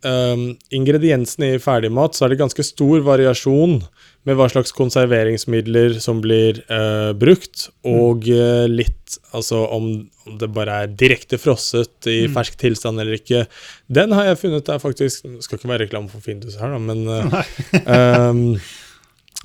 um, 0.05 0.45
ingrediensene 0.75 1.55
i 1.55 1.61
ferdigmat, 1.61 2.15
så 2.15 2.25
er 2.25 2.33
det 2.33 2.41
ganske 2.44 2.65
stor 2.65 3.03
variasjon 3.07 3.79
med 4.27 4.35
hva 4.37 4.49
slags 4.51 4.73
konserveringsmidler 4.75 5.95
som 6.03 6.19
blir 6.23 6.59
uh, 6.68 7.11
brukt, 7.18 7.69
og 7.87 8.27
eh, 8.29 8.65
litt 8.69 9.15
altså 9.33 9.63
om, 9.73 9.87
om 10.27 10.35
det 10.41 10.49
bare 10.53 10.81
er 10.83 10.91
direkte 10.99 11.39
frosset 11.41 12.09
i 12.09 12.19
Mm. 12.27 12.33
fersk 12.35 12.57
tilstand 12.59 12.99
eller 12.99 13.15
ikke. 13.15 13.45
Den 13.87 14.11
har 14.13 14.27
jeg 14.27 14.41
funnet 14.41 14.69
er 14.69 14.81
faktisk 14.81 15.23
Skal 15.41 15.57
ikke 15.57 15.69
være 15.71 15.85
reklame 15.85 16.11
for 16.11 16.21
Findus 16.21 16.59
her, 16.59 16.75
da, 16.75 16.79
men 16.83 17.07
ehm, 17.95 18.44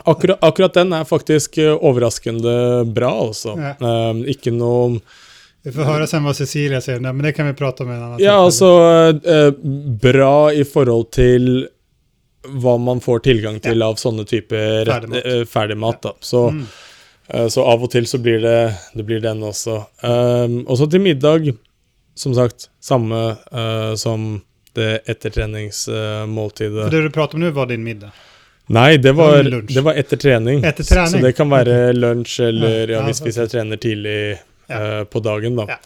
akkurat, 0.02 0.38
akkurat 0.44 0.74
den 0.74 0.92
er 0.92 1.04
faktisk 1.04 1.58
eh, 1.58 1.72
overraskende 1.74 2.84
bra, 2.94 3.12
altså. 3.28 3.54
Ja. 3.60 3.74
Um, 4.10 4.24
ikke 4.28 4.50
noe 4.54 5.00
Vi 5.64 5.72
får 5.72 5.86
høre 5.88 6.06
sen 6.10 6.24
hva 6.26 6.34
Cecilia 6.36 6.80
sier, 6.84 7.00
men 7.00 7.22
det 7.24 7.32
kan 7.36 7.46
vi 7.48 7.54
prate 7.56 7.84
om 7.86 7.90
en 7.94 8.02
annen 8.02 8.20
Ja, 8.22 8.34
altså 8.42 8.68
uh, 9.14 9.52
Bra 10.02 10.52
i 10.52 10.64
forhold 10.68 11.12
til 11.16 11.68
hva 12.44 12.74
man 12.76 13.00
får 13.00 13.22
tilgang 13.24 13.60
til 13.64 13.80
av 13.80 13.94
sånne 13.96 14.26
typer 14.28 14.84
Ferdigmat. 14.84 15.24
Uh, 15.24 15.44
ferdigmat. 15.48 16.04
ja. 16.04 16.12
Så, 16.20 16.42
Mm. 16.50 16.66
uh, 17.34 17.46
så 17.48 17.64
av 17.64 17.82
og 17.86 17.90
til 17.94 18.04
så 18.06 18.18
blir 18.20 18.42
det, 18.44 18.58
det 18.94 19.06
blir 19.08 19.20
den 19.24 19.40
også. 19.42 19.78
Um, 20.02 20.66
og 20.68 20.76
så 20.76 20.90
til 20.90 21.00
middag, 21.00 21.54
som 22.14 22.34
sagt, 22.36 22.68
samme 22.84 23.36
som 23.96 24.42
det 24.74 25.00
ettertreningsmåltidet. 25.10 26.90
Det 26.90 27.00
du 27.02 27.10
prater 27.10 27.38
om 27.38 27.42
nå, 27.42 27.50
var 27.50 27.66
din 27.66 27.82
middag. 27.84 28.12
Nei, 28.72 28.96
det 28.96 29.12
var 29.12 29.44
det 29.44 29.82
var 29.84 29.98
etter 30.00 30.16
trening. 30.16 30.62
Etter 30.64 30.86
trening? 30.86 31.10
Så 31.12 31.20
det 31.20 31.34
kan 31.36 31.50
være 31.52 31.92
lunsj 31.92 32.38
eller 32.46 32.94
Ja, 32.94 33.02
hvis, 33.04 33.20
hvis 33.24 33.36
jeg 33.42 33.52
trener 33.52 33.80
tidlig 33.80 34.18
eh, 34.38 35.02
på 35.04 35.20
dagen, 35.24 35.58
da. 35.60 35.66
Ja. 35.74 35.78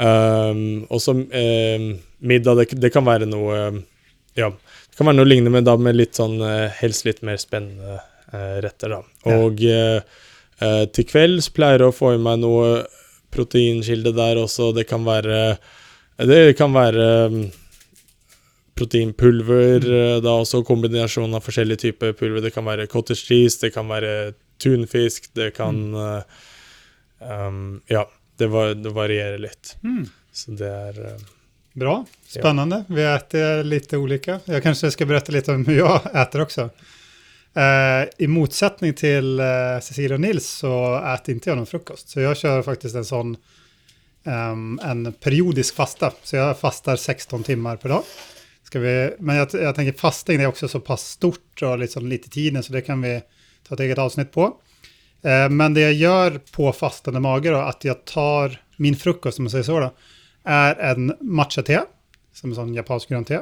Um, 0.00 0.86
og 0.88 1.02
så 1.02 1.12
eh, 1.36 1.82
middag, 2.24 2.56
det, 2.56 2.78
det 2.80 2.88
kan 2.94 3.04
være 3.04 3.26
noe 3.28 3.56
Ja, 4.38 4.48
det 4.48 4.96
kan 4.96 5.10
være 5.10 5.18
noe 5.18 5.28
lignende, 5.28 5.52
men 5.52 5.66
da 5.66 5.74
med 5.76 5.98
litt 5.98 6.16
sånn 6.16 6.38
eh, 6.40 6.70
helst 6.78 7.04
litt 7.04 7.20
mer 7.26 7.36
spennende 7.42 7.98
uh, 7.98 8.56
retter, 8.64 8.94
da. 8.94 9.02
Og 9.34 9.60
uh, 9.60 10.00
til 10.94 11.08
kvelds 11.08 11.50
pleier 11.52 11.82
jeg 11.82 11.92
å 11.92 11.96
få 11.96 12.14
i 12.14 12.22
meg 12.22 12.40
noe 12.40 12.86
proteinkilde 13.34 14.14
der 14.16 14.40
også. 14.40 14.70
Det 14.76 14.86
kan 14.88 15.04
være 15.06 15.58
Det 16.16 16.56
kan 16.58 16.72
være 16.74 17.06
mm, 17.32 17.44
proteinpulver, 18.80 19.84
mm. 19.84 20.22
da 20.24 20.36
også 20.40 20.62
kombinasjon 20.66 21.36
av 21.36 21.44
forskjellige 21.44 21.84
typer 21.86 22.14
pulver. 22.16 22.44
Det 22.44 22.54
kan 22.54 22.66
være 22.66 22.88
cottage 22.90 23.22
cheese, 23.22 23.60
det 23.62 23.74
kan 23.76 23.90
være 23.90 24.32
tunfisk, 24.60 25.30
det 25.38 25.52
kan 25.56 25.82
mm. 25.94 26.38
um, 27.20 27.60
Ja, 27.90 28.06
det, 28.40 28.48
var, 28.52 28.74
det, 28.74 28.94
varierer 28.96 29.38
litt. 29.42 29.76
Mm. 29.84 30.06
Så 30.32 30.56
det 30.58 30.70
er 30.70 31.02
uh, 31.12 31.28
Bra, 31.80 32.00
Spennende. 32.26 32.82
Ja. 32.88 32.96
Vi 32.96 33.10
spiser 33.26 33.62
litt 33.68 33.92
olika. 33.94 34.40
Jeg 34.46 34.64
kanskje 34.64 34.90
skal 34.90 35.08
fortelle 35.10 35.38
litt 35.38 35.52
om 35.52 35.62
hva 35.68 35.76
jeg 35.76 36.26
spiser 36.26 36.46
også. 36.46 36.70
Uh, 37.50 38.04
I 38.22 38.28
motsetning 38.30 38.92
til 38.94 39.40
Cecilia 39.82 40.14
och 40.14 40.20
Nils 40.22 40.46
så 40.60 40.74
spiser 40.98 41.32
jeg 41.32 41.40
ikke 41.40 41.56
noen 41.58 41.70
frukost. 41.70 42.12
Så 42.12 42.24
jeg 42.24 42.42
kjører 42.42 42.66
faktisk 42.66 43.00
en 43.00 43.08
sånn 43.08 43.32
um, 44.24 44.80
en 44.82 45.12
periodisk 45.12 45.74
fasta. 45.74 46.12
Så 46.22 46.36
jeg 46.36 46.58
fastar 46.60 46.96
16 46.96 47.42
timer 47.46 47.80
per 47.80 47.96
dag. 47.96 48.12
Vi, 48.78 49.14
men 49.18 49.36
jag, 49.36 49.48
jag 49.52 49.74
tänker 49.74 49.98
fasting 49.98 50.40
är 50.40 50.46
också 50.46 50.68
så 50.68 50.96
stort 50.96 51.62
och 51.62 51.78
liksom 51.78 52.06
lite 52.06 52.28
tiden 52.28 52.62
så 52.62 52.72
det 52.72 52.80
kan 52.80 53.02
vi 53.02 53.20
ta 53.68 53.74
ett 53.74 53.80
eget 53.80 53.98
avsnitt 53.98 54.32
på. 54.32 54.56
Eh, 55.22 55.48
men 55.48 55.74
det 55.74 55.80
jag 55.80 55.92
gör 55.92 56.40
på 56.52 56.72
fastande 56.72 57.20
mage 57.20 57.50
då, 57.50 57.56
att 57.56 57.84
jag 57.84 58.04
tar 58.04 58.60
min 58.76 58.96
frukost, 58.96 59.38
om 59.38 59.44
man 59.44 59.50
säger 59.50 59.64
så 59.64 59.80
då, 59.80 59.92
är 60.44 60.74
en 60.74 61.14
matcha-te, 61.20 61.80
som 62.32 62.50
en 62.50 62.56
sån 62.56 62.74
japansk 62.74 63.08
grön 63.08 63.24
te. 63.24 63.38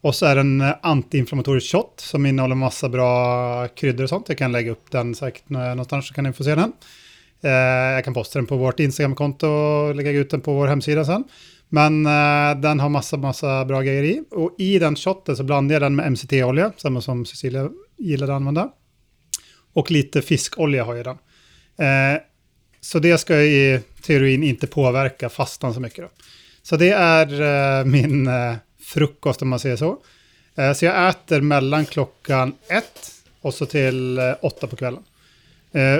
Och 0.00 0.14
så 0.14 0.26
är 0.26 0.34
det 0.34 0.40
en 0.40 0.64
antiinflammatorisk 0.82 1.72
shot 1.72 1.94
som 1.96 2.26
innehåller 2.26 2.54
massa 2.54 2.88
bra 2.88 3.68
kryddor 3.68 4.02
och 4.04 4.08
sånt. 4.08 4.28
Jag 4.28 4.38
kan 4.38 4.52
lägga 4.52 4.72
upp 4.72 4.90
den 4.90 5.14
säkert 5.14 5.48
någonstans 5.48 6.08
så 6.08 6.14
kan 6.14 6.24
ni 6.24 6.32
få 6.32 6.44
se 6.44 6.54
den. 6.54 6.72
Eh, 7.40 7.50
jag 7.94 8.04
kan 8.04 8.14
posta 8.14 8.38
den 8.38 8.46
på 8.46 8.56
vårt 8.56 8.80
Instagram-konto 8.80 9.46
och 9.46 9.94
lägga 9.94 10.10
ut 10.10 10.30
den 10.30 10.40
på 10.40 10.52
vår 10.52 10.66
hemsida 10.66 11.04
sen. 11.04 11.24
Men 11.68 12.06
uh, 12.06 12.60
den 12.60 12.80
har 12.80 12.88
masse 12.88 13.16
masse 13.16 13.64
bra 13.68 13.82
grejer 13.82 14.04
i. 14.04 14.14
Og 14.30 14.56
i 14.58 14.78
den 14.80 14.96
shotten 14.96 15.36
så 15.36 15.44
blander 15.44 15.76
jeg 15.76 15.84
den 15.84 15.98
med 15.98 16.14
MCT-olje, 16.14 16.72
samme 16.80 17.02
som 17.04 17.24
Cecilia 17.28 17.66
gillade 17.98 18.32
å 18.32 18.40
använda. 18.40 18.68
Og 19.76 19.90
lite 19.92 20.22
fiskolja 20.24 20.86
har 20.88 21.00
jag 21.00 21.10
den. 21.12 21.20
Uh, 21.82 22.16
så 22.80 22.98
det 23.02 23.18
ska 23.18 23.40
i 23.42 23.80
teorin 24.02 24.42
inte 24.42 24.66
påverka 24.66 25.28
fastan 25.28 25.74
så 25.74 25.80
mycket. 25.80 26.04
Då. 26.04 26.10
Så 26.62 26.76
det 26.76 26.90
är 26.90 27.32
uh, 27.42 27.86
min 27.86 28.26
eh, 28.26 28.54
frukost 28.80 29.42
om 29.42 29.48
man 29.48 29.58
säger 29.58 29.76
så. 29.76 29.98
Så 30.76 30.84
jag 30.84 31.08
äter 31.08 31.40
mellan 31.40 31.86
klockan 31.86 32.54
ett 32.68 33.12
och 33.40 33.54
så 33.54 33.66
till 33.66 34.20
åtta 34.40 34.66
på 34.66 34.76
kvällen. 34.76 35.02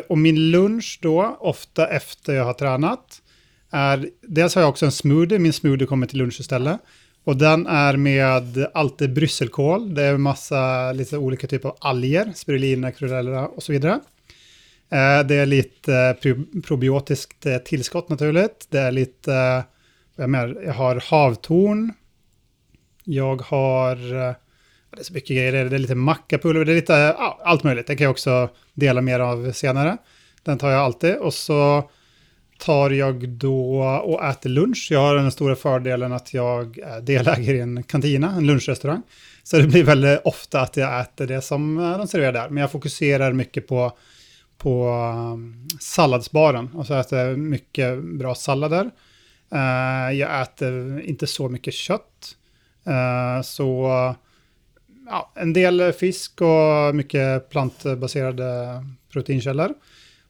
Och 0.08 0.18
min 0.18 0.50
lunch 0.50 0.98
då, 1.02 1.36
ofta 1.40 1.88
efter 1.88 2.34
jag 2.34 2.44
har 2.44 2.52
tränat, 2.52 3.22
är... 3.70 4.08
Dels 4.22 4.54
har 4.54 4.62
jag 4.62 4.68
också 4.68 4.86
en 4.86 4.92
smoothie, 4.92 5.38
min 5.38 5.52
smoothie 5.52 5.86
kommer 5.86 6.06
till 6.06 6.18
lunch. 6.18 6.40
Och 7.24 7.36
den 7.36 7.66
är 7.66 7.96
med 7.96 8.66
alltid 8.74 9.12
brysselkål, 9.12 9.94
det 9.94 10.02
är 10.02 10.16
massa 10.16 10.92
lite 10.92 11.18
olika 11.18 11.46
typer 11.46 11.68
av 11.68 11.76
alger, 11.80 12.32
spirulina, 12.34 12.92
krudella 12.92 13.46
och 13.46 13.62
så 13.62 13.72
vidare. 13.72 14.00
Eh, 14.90 15.26
det 15.26 15.34
är 15.34 15.46
lite 15.46 16.16
probiotiskt 16.64 17.46
tillskott 17.64 18.08
naturligt. 18.08 18.66
Det 18.70 18.78
är 18.78 18.92
lite 18.92 19.64
jag, 20.16 20.30
menar, 20.30 20.62
jag 20.64 20.72
har 20.72 21.02
havtorn. 21.10 21.92
Jag 23.04 23.42
har... 23.42 23.96
Eh, 23.96 24.34
det 24.90 25.00
är 25.00 25.04
så 25.04 25.12
mycket 25.12 25.28
grejer. 25.28 25.52
Det 25.52 25.76
är 25.76 25.78
lite 25.78 25.94
mackapulver. 25.94 26.64
Det 26.64 26.72
är 26.72 26.76
lite 26.76 26.92
ja, 26.92 27.40
allt 27.44 27.64
möjligt. 27.64 27.86
Det 27.86 27.96
kan 27.96 28.04
jag 28.04 28.10
också 28.10 28.48
dela 28.74 29.00
mer 29.00 29.20
av 29.20 29.52
senare. 29.52 29.96
Den 30.42 30.58
tar 30.58 30.70
jag 30.70 30.80
alltid. 30.80 31.16
Och 31.16 31.34
så 31.34 31.90
tar 32.58 32.90
jag 32.90 33.28
då 33.28 33.80
och 33.82 34.24
äter 34.24 34.50
lunch. 34.50 34.88
Jag 34.90 35.00
har 35.00 35.14
den 35.14 35.32
stora 35.32 35.56
fördelen 35.56 36.12
att 36.12 36.34
jag 36.34 36.78
är 36.78 37.00
delägare 37.00 37.56
i 37.56 37.60
en 37.60 37.82
kantina, 37.82 38.34
en 38.36 38.46
lunchrestaurang. 38.46 39.02
Så 39.42 39.56
det 39.56 39.66
blir 39.66 39.84
väldigt 39.84 40.20
ofta 40.24 40.60
att 40.60 40.76
jag 40.76 41.00
äter 41.00 41.26
det 41.26 41.42
som 41.42 41.78
eh, 41.78 41.98
de 41.98 42.06
serverar 42.06 42.32
där. 42.32 42.48
Men 42.48 42.60
jag 42.60 42.70
fokuserar 42.70 43.32
mycket 43.32 43.66
på, 43.66 43.92
på 44.58 44.88
um, 45.34 45.68
salladsbaren. 45.80 46.68
Och 46.74 46.86
så 46.86 46.94
äter 46.94 47.18
jag 47.18 47.38
mycket 47.38 48.04
bra 48.04 48.34
sallader. 48.34 48.90
Uh, 49.54 50.12
jag 50.18 50.42
äter 50.42 51.00
inte 51.00 51.26
så 51.26 51.48
mycket 51.48 51.74
kött. 51.74 52.34
Så 53.44 53.88
ja, 55.06 55.32
en 55.34 55.52
del 55.52 55.92
fisk 55.92 56.40
och 56.40 56.94
mycket 56.94 57.50
plantbaserade 57.50 58.46
proteinkällor. 59.12 59.74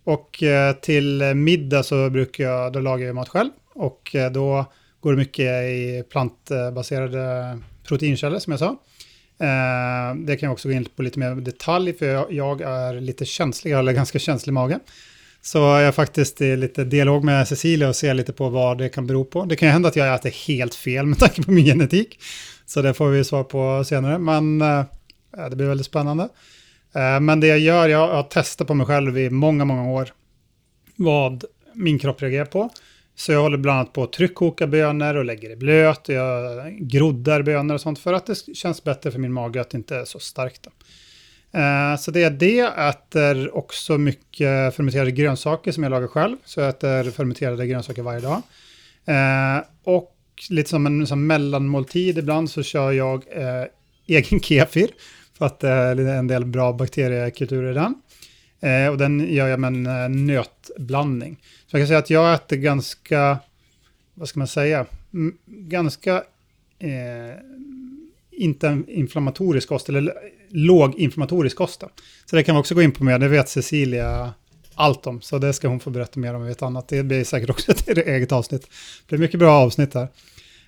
Och 0.08 0.42
uh, 0.42 0.80
till 0.80 1.34
middag 1.34 1.82
så 1.82 2.10
brukar 2.10 2.44
jag, 2.44 2.72
då 2.72 2.80
lagar 2.80 3.06
jag 3.06 3.14
mat 3.14 3.28
själv. 3.28 3.50
Och 3.74 4.16
då 4.32 4.64
går 5.00 5.12
det 5.12 5.18
mycket 5.18 5.46
i 5.64 6.04
plantbaserade 6.10 7.58
proteinkällor 7.88 8.38
som 8.38 8.50
jag 8.50 8.60
sa. 8.60 8.76
det 10.16 10.36
kan 10.36 10.46
jag 10.46 10.52
också 10.52 10.68
gå 10.68 10.74
in 10.74 10.88
på 10.96 11.02
lite 11.02 11.18
mer 11.18 11.34
detalj 11.34 11.92
för 11.92 12.06
jag, 12.30 12.60
är 12.60 13.00
lite 13.00 13.24
känslig, 13.24 13.72
eller 13.72 13.92
ganska 13.92 14.18
känslig 14.18 14.52
mage. 14.52 14.78
Så 15.42 15.58
jag 15.58 15.82
är 15.82 15.92
faktiskt 15.92 16.40
i 16.40 16.56
lite 16.56 16.84
dialog 16.84 17.24
med 17.24 17.48
Cecilia 17.48 17.88
och 17.88 17.96
ser 17.96 18.14
lite 18.14 18.32
på 18.32 18.48
vad 18.48 18.78
det 18.78 18.88
kan 18.88 19.06
bero 19.06 19.24
på. 19.24 19.44
Det 19.44 19.56
kan 19.56 19.68
ju 19.68 19.72
hända 19.72 19.88
att 19.88 19.96
jag 19.96 20.14
äter 20.14 20.30
helt 20.30 20.74
fel 20.74 21.06
med 21.06 21.18
tanke 21.18 21.42
på 21.42 21.50
min 21.50 21.64
genetik. 21.64 22.20
Så 22.66 22.82
det 22.82 22.94
får 22.94 23.08
vi 23.08 23.24
svar 23.24 23.44
på 23.44 23.84
senare. 23.84 24.18
Men 24.18 24.58
det 25.50 25.56
blir 25.56 25.66
väldigt 25.66 25.86
spännande. 25.86 26.28
Äh, 26.94 27.20
men 27.20 27.40
det 27.40 27.46
jag 27.46 27.58
gör, 27.58 27.88
jag 27.88 28.08
har 28.08 28.22
testat 28.22 28.66
på 28.66 28.74
mig 28.74 28.86
själv 28.86 29.18
i 29.18 29.30
många, 29.30 29.64
många 29.64 29.90
år 29.90 30.12
vad 30.96 31.44
min 31.74 31.98
kropp 31.98 32.22
reagerar 32.22 32.44
på. 32.44 32.70
Så 33.14 33.32
jag 33.32 33.40
håller 33.40 33.58
bland 33.58 33.78
annat 33.78 33.92
på 33.92 34.02
att 34.02 34.12
tryckkoka 34.12 34.66
bönor 34.66 35.14
och 35.14 35.24
lägger 35.24 35.48
det 35.48 35.56
blöt. 35.56 36.08
Jag 36.08 36.76
groddar 36.80 37.42
bönor 37.42 37.74
och 37.74 37.80
sånt 37.80 37.98
för 37.98 38.12
att 38.12 38.26
det 38.26 38.56
känns 38.56 38.84
bättre 38.84 39.10
för 39.10 39.18
min 39.18 39.32
mage 39.32 39.60
att 39.60 39.70
det 39.70 39.76
inte 39.76 39.96
är 39.96 40.04
så 40.04 40.18
starkt. 40.18 40.66
Eh, 41.52 41.96
så 41.98 42.10
det 42.10 42.22
är 42.22 42.30
det. 42.30 42.56
Jag 42.56 42.88
äter 42.88 43.56
också 43.56 43.98
mycket 43.98 44.74
fermenterade 44.74 45.10
grönsaker 45.10 45.72
som 45.72 45.82
jag 45.82 45.90
lagar 45.90 46.08
själv. 46.08 46.36
Så 46.44 46.60
jag 46.60 46.68
äter 46.68 47.10
fermenterade 47.10 47.66
grönsaker 47.66 48.02
varje 48.02 48.20
dag. 48.20 48.42
Eh, 49.04 49.64
och 49.84 50.14
lite 50.50 50.70
som 50.70 50.86
en 50.86 51.06
som 51.06 51.26
mellanmåltid 51.26 52.18
ibland 52.18 52.50
så 52.50 52.62
kör 52.62 52.92
jag 52.92 53.24
eh, 53.30 53.64
egen 54.06 54.40
kefir. 54.40 54.88
För 55.38 55.46
att 55.46 55.60
det 55.60 55.68
är 55.68 55.96
en 55.98 56.26
del 56.26 56.44
bra 56.44 56.72
bakteriekulturer 56.72 57.70
i 57.70 57.74
den. 57.74 57.94
och 58.90 58.98
den 58.98 59.34
gör 59.34 59.48
jag 59.48 59.60
med 59.60 59.68
en 59.68 60.26
nötblandning. 60.26 61.36
Så 61.42 61.76
jag 61.76 61.80
kan 61.80 61.86
säga 61.86 61.98
att 61.98 62.10
jag 62.10 62.34
äter 62.34 62.56
ganska, 62.56 63.38
vad 64.14 64.28
ska 64.28 64.38
man 64.38 64.48
säga, 64.48 64.86
ganska 65.46 66.22
eh, 66.78 67.36
inte 68.30 68.82
inflammatorisk 68.88 69.68
kost, 69.68 69.88
eller 69.88 70.12
låginflammatorisk 70.48 71.56
kost. 71.56 71.82
Så 72.26 72.36
det 72.36 72.42
kan 72.42 72.54
vi 72.54 72.60
också 72.60 72.74
gå 72.74 72.82
in 72.82 72.92
på 72.92 73.04
mer, 73.04 73.18
det 73.18 73.28
vet 73.28 73.48
Cecilia 73.48 74.32
allt 74.74 75.06
om, 75.06 75.20
så 75.20 75.38
det 75.38 75.52
ska 75.52 75.68
hon 75.68 75.80
få 75.80 75.90
berätta 75.90 76.20
mer 76.20 76.34
om 76.34 76.48
i 76.48 76.50
ett 76.50 76.62
annat. 76.62 76.88
Det 76.88 77.02
blir 77.02 77.24
säkert 77.24 77.50
också 77.50 77.72
ett 77.86 77.88
eget 77.88 78.32
avsnitt. 78.32 78.62
Det 78.62 79.16
blir 79.16 79.18
mycket 79.18 79.40
bra 79.40 79.52
avsnitt 79.52 79.94
här. 79.94 80.08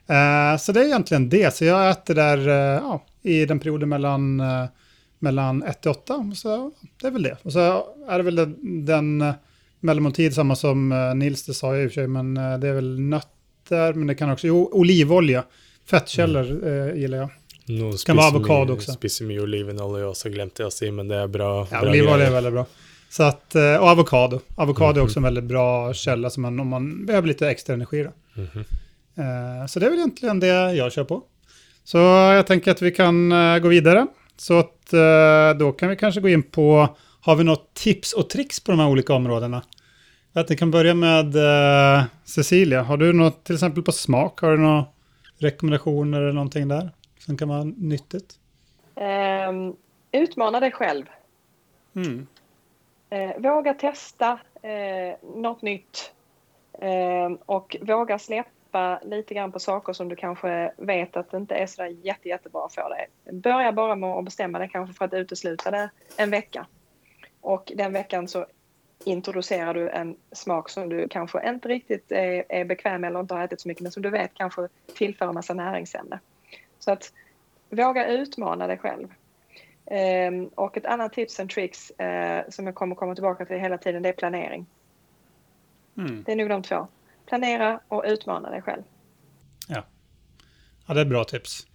Eh, 0.06 0.58
så 0.58 0.72
det 0.72 0.80
är 0.80 0.84
egentligen 0.84 1.28
det, 1.28 1.54
så 1.54 1.64
jag 1.64 1.90
äter 1.90 2.14
där 2.14 2.48
uh, 2.48 2.54
ja, 2.54 3.04
i 3.22 3.46
den 3.46 3.58
perioden 3.58 3.88
mellan, 3.88 4.40
uh, 4.40 4.64
mellan 5.18 5.62
1 5.62 5.80
till 5.80 5.90
8, 5.90 6.32
så 6.34 6.72
det 7.00 7.06
är 7.06 7.10
väl 7.10 7.22
det. 7.22 7.36
Och 7.42 7.52
så 7.52 7.84
är 8.08 8.18
det 8.18 8.22
väl 8.22 8.36
den, 8.36 8.86
den 8.86 9.24
mellanmåltid, 9.80 10.34
samma 10.34 10.56
som 10.56 11.12
Nils, 11.16 11.46
det 11.46 11.54
sa 11.54 11.74
jag 11.74 11.84
i 11.84 11.86
och 11.86 11.90
för 11.90 11.94
sig, 11.94 12.06
men 12.06 12.34
det 12.34 12.68
är 12.68 12.72
väl 12.72 13.00
nötter, 13.00 13.92
men 13.92 14.06
det 14.06 14.14
kan 14.14 14.30
också, 14.30 14.46
jo, 14.46 14.68
olivolja, 14.72 15.44
fettkällor 15.84 16.50
mm. 16.50 17.00
gillar 17.00 17.18
jag. 17.18 17.30
Nå 17.70 17.92
kan 18.06 18.16
vara 18.16 18.26
avokado 18.26 18.72
också. 18.72 18.92
Spiser 18.92 19.24
mye 19.24 19.40
olivenolje 19.40 20.08
også, 20.10 20.30
glemte 20.34 20.64
jeg 20.64 20.70
å 20.70 20.74
si, 20.74 20.90
men 20.90 21.10
det 21.10 21.20
er 21.22 21.28
bra. 21.30 21.50
Ja, 21.70 21.82
olivolje 21.86 22.26
er 22.26 22.34
veldig 22.34 22.52
bra. 22.52 22.64
Så 23.10 23.22
att, 23.22 23.54
eh, 23.54 23.76
och 23.76 23.88
avokado. 23.88 24.40
Avokado 24.54 24.90
mm 24.90 24.98
är 24.98 25.04
också 25.04 25.18
en 25.18 25.22
väldigt 25.22 25.44
bra 25.44 25.94
källa 25.94 26.30
som 26.30 26.42
man, 26.42 26.60
om 26.60 26.68
man 26.68 27.06
behöver 27.06 27.28
lite 27.28 27.50
extra 27.50 27.74
energi. 27.74 28.02
Då. 28.02 28.40
Mm 28.42 28.64
Eh, 29.20 29.66
Så 29.66 29.78
det 29.78 29.86
är 29.86 29.90
väl 29.90 29.98
egentligen 29.98 30.40
det 30.40 30.74
jag 30.74 30.92
kör 30.92 31.04
på. 31.04 31.22
Så 31.86 32.00
jeg 32.36 32.46
tenker 32.48 32.74
at 32.74 32.82
vi 32.84 32.92
kan 32.94 33.18
eh, 33.32 33.58
gå 33.62 33.72
videre. 33.72 34.06
Så 34.40 34.62
at, 34.64 34.76
da 34.90 35.66
kan 35.76 35.90
vi 35.92 35.98
kanskje 36.00 36.22
gå 36.24 36.30
inn 36.32 36.42
på, 36.42 36.64
har 37.26 37.36
vi 37.36 37.44
noen 37.44 37.60
tips 37.76 38.14
og 38.16 38.30
triks 38.32 38.62
på 38.64 38.72
de 38.72 38.80
her 38.80 38.88
ulike 38.88 39.12
områdene? 39.12 39.60
At 40.32 40.48
vi 40.48 40.56
kan 40.56 40.72
begynne 40.72 40.96
med 40.96 41.36
Cecilia. 42.24 42.80
Har 42.88 42.96
du 42.96 43.10
noe, 43.12 43.34
exempel 43.52 43.84
på 43.84 43.92
smak? 43.92 44.40
Har 44.40 44.56
du 44.56 44.64
noen 44.64 44.88
rekommendationer 45.44 46.30
eller 46.30 46.38
noe 46.40 46.64
der 46.72 46.88
som 47.20 47.36
kan 47.36 47.52
være 47.52 47.68
nyttig? 47.76 48.22
Um, 49.00 49.76
utmana 50.16 50.60
deg 50.60 50.76
selv. 50.76 51.08
Mm. 51.96 52.26
Uh, 53.10 53.32
våga 53.42 53.74
testa 53.80 54.34
uh, 54.40 55.12
noe 55.36 55.56
nytt. 55.66 56.10
Uh, 56.80 57.36
och 57.46 57.76
våga 57.80 58.18
släppa 58.70 59.00
lite 59.04 59.34
grann 59.34 59.52
på 59.52 59.58
saker 59.58 59.92
som 59.92 60.08
du 60.08 60.16
kanske 60.16 60.72
vet 60.76 61.16
att 61.16 61.30
det 61.30 61.36
inte 61.36 61.54
är 61.54 61.66
så 61.66 61.86
jätte, 62.02 62.28
jättebra 62.28 62.68
för 62.68 62.90
dig. 62.90 63.08
Börja 63.32 63.72
bara 63.72 63.96
med 63.96 64.10
att 64.10 64.24
bestämma 64.24 64.58
dig 64.58 64.68
kanske 64.72 64.94
för 64.94 65.04
att 65.04 65.14
utesluta 65.14 65.70
det 65.70 65.90
en 66.16 66.30
vecka. 66.30 66.66
Och 67.40 67.72
den 67.74 67.92
veckan 67.92 68.28
så 68.28 68.46
introducerar 69.04 69.74
du 69.74 69.88
en 69.88 70.16
smak 70.32 70.68
som 70.68 70.88
du 70.88 71.08
kanske 71.08 71.48
inte 71.48 71.68
riktigt 71.68 72.12
är, 72.12 72.44
är 72.48 72.64
bekväm 72.64 73.04
eller 73.04 73.20
inte 73.20 73.34
har 73.34 73.44
ätit 73.44 73.60
så 73.60 73.68
mycket 73.68 73.82
men 73.82 73.92
som 73.92 74.02
du 74.02 74.10
vet 74.10 74.34
kanske 74.34 74.68
tillför 74.94 75.32
massa 75.32 75.54
näringsämne. 75.54 76.18
Så 76.78 76.92
att 76.92 77.12
våga 77.70 78.06
utmana 78.06 78.66
dig 78.66 78.78
själv. 78.78 79.08
Um, 80.30 80.50
och 80.54 80.76
ett 80.76 80.86
annat 80.86 81.12
tips 81.12 81.40
and 81.40 81.50
tricks 81.50 81.92
uh, 82.00 82.50
som 82.50 82.66
jag 82.66 82.74
kommer 82.74 82.94
komma 82.94 83.14
tillbaka 83.14 83.44
till 83.44 83.56
hela 83.56 83.78
tiden 83.78 84.02
det 84.02 84.08
är 84.08 84.12
planering. 84.12 84.66
Mm. 85.96 86.22
Det 86.26 86.32
är 86.32 86.36
nog 86.36 86.48
de 86.48 86.62
två. 86.62 86.86
Planera 87.30 87.80
och 87.88 88.04
utmana 88.06 88.50
dig 88.50 88.62
själv. 88.62 88.82
Ja, 89.68 89.84
ja 90.86 90.94
det 90.94 91.00
är 91.00 91.04
bra 91.04 91.24
tips. 91.24 91.66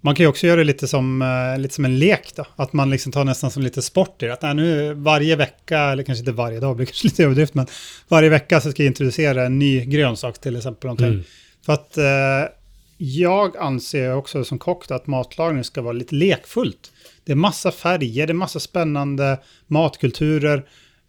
Man 0.00 0.14
kan 0.14 0.24
ju 0.24 0.28
också 0.28 0.46
göra 0.46 0.56
det 0.56 0.64
lite 0.64 0.88
som, 0.88 1.22
uh, 1.22 1.58
lite 1.58 1.74
som 1.74 1.84
en 1.84 1.98
lek 1.98 2.32
då. 2.36 2.46
Att 2.56 2.72
man 2.72 2.90
liksom 2.90 3.12
tar 3.12 3.24
nästan 3.24 3.50
som 3.50 3.62
lite 3.62 3.82
sport 3.82 4.22
i 4.22 4.26
det. 4.26 4.32
Att 4.32 4.42
nej, 4.42 4.54
nu 4.54 4.94
varje 4.94 5.36
vecka, 5.36 5.78
eller 5.78 6.02
kanske 6.02 6.20
inte 6.20 6.32
varje 6.32 6.60
dag, 6.60 6.70
det 6.72 6.76
blir 6.76 6.86
kanske 6.86 7.06
lite 7.06 7.24
överdrift, 7.24 7.54
men 7.54 7.66
varje 8.08 8.28
vecka 8.28 8.60
så 8.60 8.70
ska 8.70 8.82
jag 8.82 8.90
introducera 8.90 9.46
en 9.46 9.58
ny 9.58 9.84
grönsak 9.84 10.38
till 10.38 10.56
exempel. 10.56 10.90
Mm. 10.90 11.22
För 11.66 11.72
att 11.72 11.96
eh, 11.96 12.52
jag 12.96 13.56
anser 13.56 14.14
också 14.14 14.44
som 14.44 14.58
kock 14.58 14.90
att 14.90 15.06
matlagning 15.06 15.64
ska 15.64 15.82
vara 15.82 15.92
lite 15.92 16.14
lekfullt. 16.14 16.92
Det 17.24 17.32
är 17.32 17.36
massa 17.36 17.72
färger, 17.72 18.26
det 18.26 18.30
är 18.30 18.34
massa 18.34 18.60
spännande 18.60 19.38
matkulturer. 19.66 20.64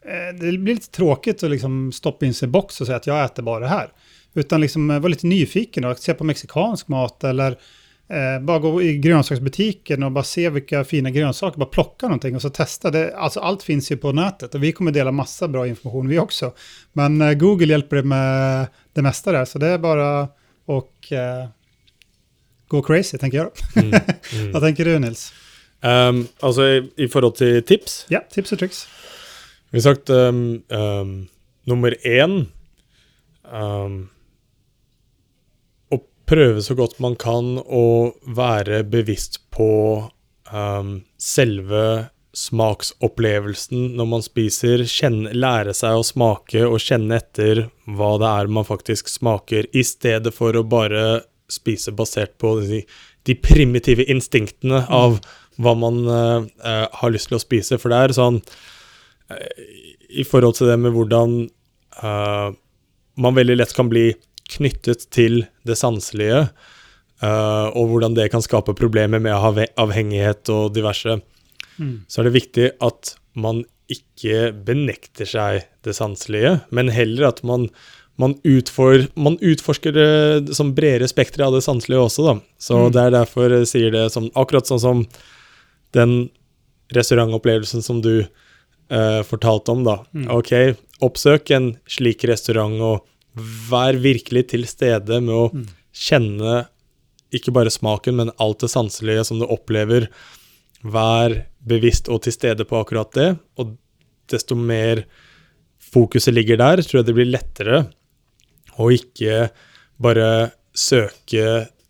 Eh, 0.06 0.36
det 0.40 0.58
blir 0.58 0.76
lite 0.76 0.92
tråkigt 0.92 1.44
att 1.44 1.52
liksom 1.52 1.92
stoppa 1.92 2.26
in 2.26 2.34
sig 2.34 2.48
i 2.48 2.50
box 2.50 2.82
och 2.82 2.88
säga 2.88 2.98
att 2.98 3.08
jag 3.08 3.26
äter 3.26 3.44
bara 3.44 3.60
det 3.60 3.68
här. 3.68 3.90
Utan 4.34 4.62
liksom 4.62 4.88
vara 4.88 5.08
lite 5.08 5.28
nyfiken 5.28 5.86
och 5.86 6.00
se 6.00 6.14
på 6.14 6.24
mexikansk 6.24 6.88
mat 6.88 7.24
eller 7.24 7.52
eh, 8.10 8.42
bara 8.42 8.60
gå 8.60 8.82
i 8.82 8.98
grönsaksbutiken 8.98 10.04
och 10.04 10.12
bara 10.12 10.24
se 10.24 10.50
vilka 10.50 10.84
fina 10.84 11.10
grönsaker, 11.10 11.60
bara 11.60 11.70
plocka 11.70 12.06
någonting 12.06 12.36
och 12.36 12.42
så 12.42 12.50
testa. 12.50 12.92
Det, 12.92 13.16
alltså 13.16 13.40
allt 13.40 13.64
finns 13.64 13.92
ju 13.92 13.98
på 13.98 14.12
nätet 14.12 14.56
och 14.56 14.64
vi 14.64 14.72
kommer 14.72 14.92
dela 14.92 15.12
massa 15.12 15.48
bra 15.48 15.68
information 15.68 16.08
vi 16.08 16.20
också. 16.20 16.54
Men 16.94 17.22
eh, 17.22 17.34
Google 17.34 17.68
hjälper 17.68 17.96
det 17.96 18.04
med 18.04 18.68
det 18.94 19.02
mesta 19.02 19.32
där, 19.32 19.46
så 19.46 19.60
det 19.60 19.68
är 19.68 19.78
bara 19.78 20.28
och 20.66 21.12
eh, 21.12 21.48
gå 22.68 22.82
crazy, 22.82 23.18
tänker 23.18 23.38
jag. 23.38 23.52
Mm, 23.76 24.02
mm. 24.34 24.52
Vad 24.52 24.62
tänker 24.62 24.86
du 24.86 25.00
Nils? 25.00 25.34
Um, 25.82 26.28
altså 26.40 26.64
i, 26.64 26.92
i, 26.98 27.08
forhold 27.08 27.36
til 27.36 27.64
tips 27.64 28.06
Ja, 28.10 28.22
tips 28.32 28.54
og 28.56 28.60
triks. 28.60 28.86
Vi 29.74 29.80
har 29.80 29.94
sagt 29.94 30.10
um, 30.10 30.62
um, 30.70 31.14
nummer 31.66 31.96
én 32.06 32.34
Å 35.90 35.98
prøve 36.30 36.62
så 36.62 36.76
godt 36.78 37.00
man 37.02 37.16
kan 37.18 37.58
å 37.58 38.14
være 38.38 38.84
bevisst 38.86 39.42
på 39.54 39.72
selve 41.18 41.84
smaksopplevelsen 42.38 43.96
når 43.98 44.10
man 44.12 44.22
spiser. 44.26 44.86
Kjenne, 44.86 45.34
lære 45.34 45.74
seg 45.74 45.98
å 45.98 46.06
smake 46.06 46.62
og 46.68 46.78
kjenne 46.84 47.18
etter 47.18 47.66
hva 47.90 48.12
det 48.22 48.30
er 48.30 48.54
man 48.54 48.70
faktisk 48.70 49.10
smaker, 49.10 49.66
i 49.74 49.82
stedet 49.82 50.36
for 50.38 50.54
å 50.54 50.62
bare 50.62 51.24
spise 51.50 51.90
basert 51.98 52.38
på 52.38 52.60
de, 52.62 52.84
de 53.26 53.34
primitive 53.42 54.06
instinktene 54.06 54.86
av 54.86 55.18
mm 55.18 55.42
hva 55.62 55.74
man 55.78 56.00
uh, 56.08 56.46
har 56.98 57.14
lyst 57.14 57.30
til 57.30 57.38
å 57.38 57.44
spise. 57.44 57.78
For 57.82 57.94
det 57.94 58.00
er 58.00 58.16
sånn 58.18 58.40
uh, 58.40 58.73
I 59.32 60.26
forhold 60.28 60.58
til 60.58 60.70
det 60.72 60.78
med 60.82 60.94
hvordan 60.96 61.36
uh, 62.04 62.54
man 63.16 63.38
veldig 63.38 63.58
lett 63.60 63.76
kan 63.78 63.92
bli 63.92 64.12
knyttet 64.54 65.08
til 65.14 65.46
det 65.68 65.78
sanselige, 65.80 66.48
og 67.24 67.86
hvordan 67.88 68.18
det 68.18 68.26
kan 68.34 68.42
skape 68.44 68.74
problemer 68.76 69.22
med 69.24 69.32
avhengighet 69.80 70.50
og 70.52 70.74
diverse, 70.76 71.14
mm. 71.78 71.94
så 72.12 72.20
er 72.20 72.28
det 72.28 72.34
viktig 72.36 72.66
at 72.84 73.14
man 73.40 73.62
ikke 73.88 74.50
benekter 74.68 75.30
seg 75.30 75.62
det 75.88 75.96
sanselige, 75.96 76.58
men 76.76 76.92
heller 76.92 77.30
at 77.30 77.40
man 77.48 77.70
man, 78.16 78.36
utfor, 78.44 79.08
man, 79.18 79.40
utforsker 79.42 79.96
det 79.96 80.56
som 80.56 80.76
bredere 80.78 81.08
spekter 81.10 81.46
av 81.48 81.56
det 81.56 81.64
sanselige 81.66 82.04
også, 82.04 82.26
da. 82.28 82.36
Så 82.62 82.78
mm. 82.78 82.90
det 82.94 83.02
er 83.02 83.16
derfor 83.16 83.56
jeg 83.58 83.70
sier 83.72 83.94
det 83.94 84.04
som 84.14 84.30
Akkurat 84.38 84.70
sånn 84.70 84.82
som 84.84 85.04
den 85.98 86.14
restaurantopplevelsen 86.94 87.82
som 87.86 88.04
du 88.06 88.26
uh, 88.92 89.22
fortalte 89.28 89.74
om, 89.74 89.84
da. 89.86 90.00
Mm. 90.16 90.28
Ok, 90.34 90.54
oppsøk 91.04 91.52
en 91.56 91.74
slik 91.90 92.26
restaurant, 92.30 92.76
og 92.82 93.44
vær 93.70 93.98
virkelig 94.02 94.48
til 94.54 94.68
stede 94.70 95.20
med 95.24 95.34
å 95.34 95.48
mm. 95.54 95.66
kjenne 95.94 96.64
ikke 97.34 97.54
bare 97.56 97.74
smaken, 97.74 98.20
men 98.20 98.34
alt 98.44 98.62
det 98.62 98.72
sanselige 98.74 99.26
som 99.26 99.40
du 99.42 99.48
opplever. 99.48 100.10
Vær 100.84 101.40
bevisst 101.66 102.12
og 102.12 102.26
til 102.26 102.36
stede 102.36 102.68
på 102.70 102.78
akkurat 102.82 103.14
det, 103.16 103.30
og 103.58 103.78
desto 104.30 104.58
mer 104.58 105.06
fokuset 105.94 106.34
ligger 106.36 106.60
der, 106.62 106.84
tror 106.86 107.02
jeg 107.02 107.10
det 107.10 107.18
blir 107.18 107.32
lettere 107.32 107.86
å 108.82 108.90
ikke 108.94 109.48
bare 110.02 110.28
søke 110.74 111.48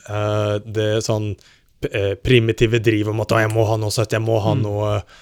uh, 0.10 0.56
det 0.64 1.04
sånn 1.06 1.34
Eh, 1.92 2.16
primitive 2.16 2.80
drivet 2.80 3.12
om 3.12 3.22
at 3.24 3.34
jeg 3.36 3.52
må 3.52 3.66
ha 3.68 3.78
noe 3.80 3.94
søtt, 3.94 4.14
jeg 4.16 4.24
må 4.24 4.38
ha 4.44 4.54
mm. 4.56 4.62
noe 4.64 4.90
uh, 5.02 5.22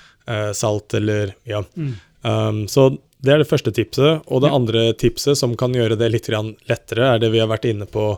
salt, 0.57 0.93
eller 0.97 1.35
Ja. 1.49 1.63
Mm. 1.75 1.93
Um, 2.21 2.67
så 2.69 2.91
det 3.21 3.33
er 3.33 3.41
det 3.41 3.49
første 3.49 3.73
tipset. 3.73 4.25
Og 4.27 4.43
det 4.43 4.51
ja. 4.51 4.57
andre 4.57 4.83
tipset, 4.97 5.37
som 5.37 5.55
kan 5.57 5.73
gjøre 5.77 5.97
det 5.99 6.11
litt 6.13 6.29
lettere, 6.31 7.07
er 7.13 7.21
det 7.21 7.31
vi 7.33 7.41
har 7.41 7.49
vært 7.51 7.69
inne 7.69 7.87
på 7.89 8.13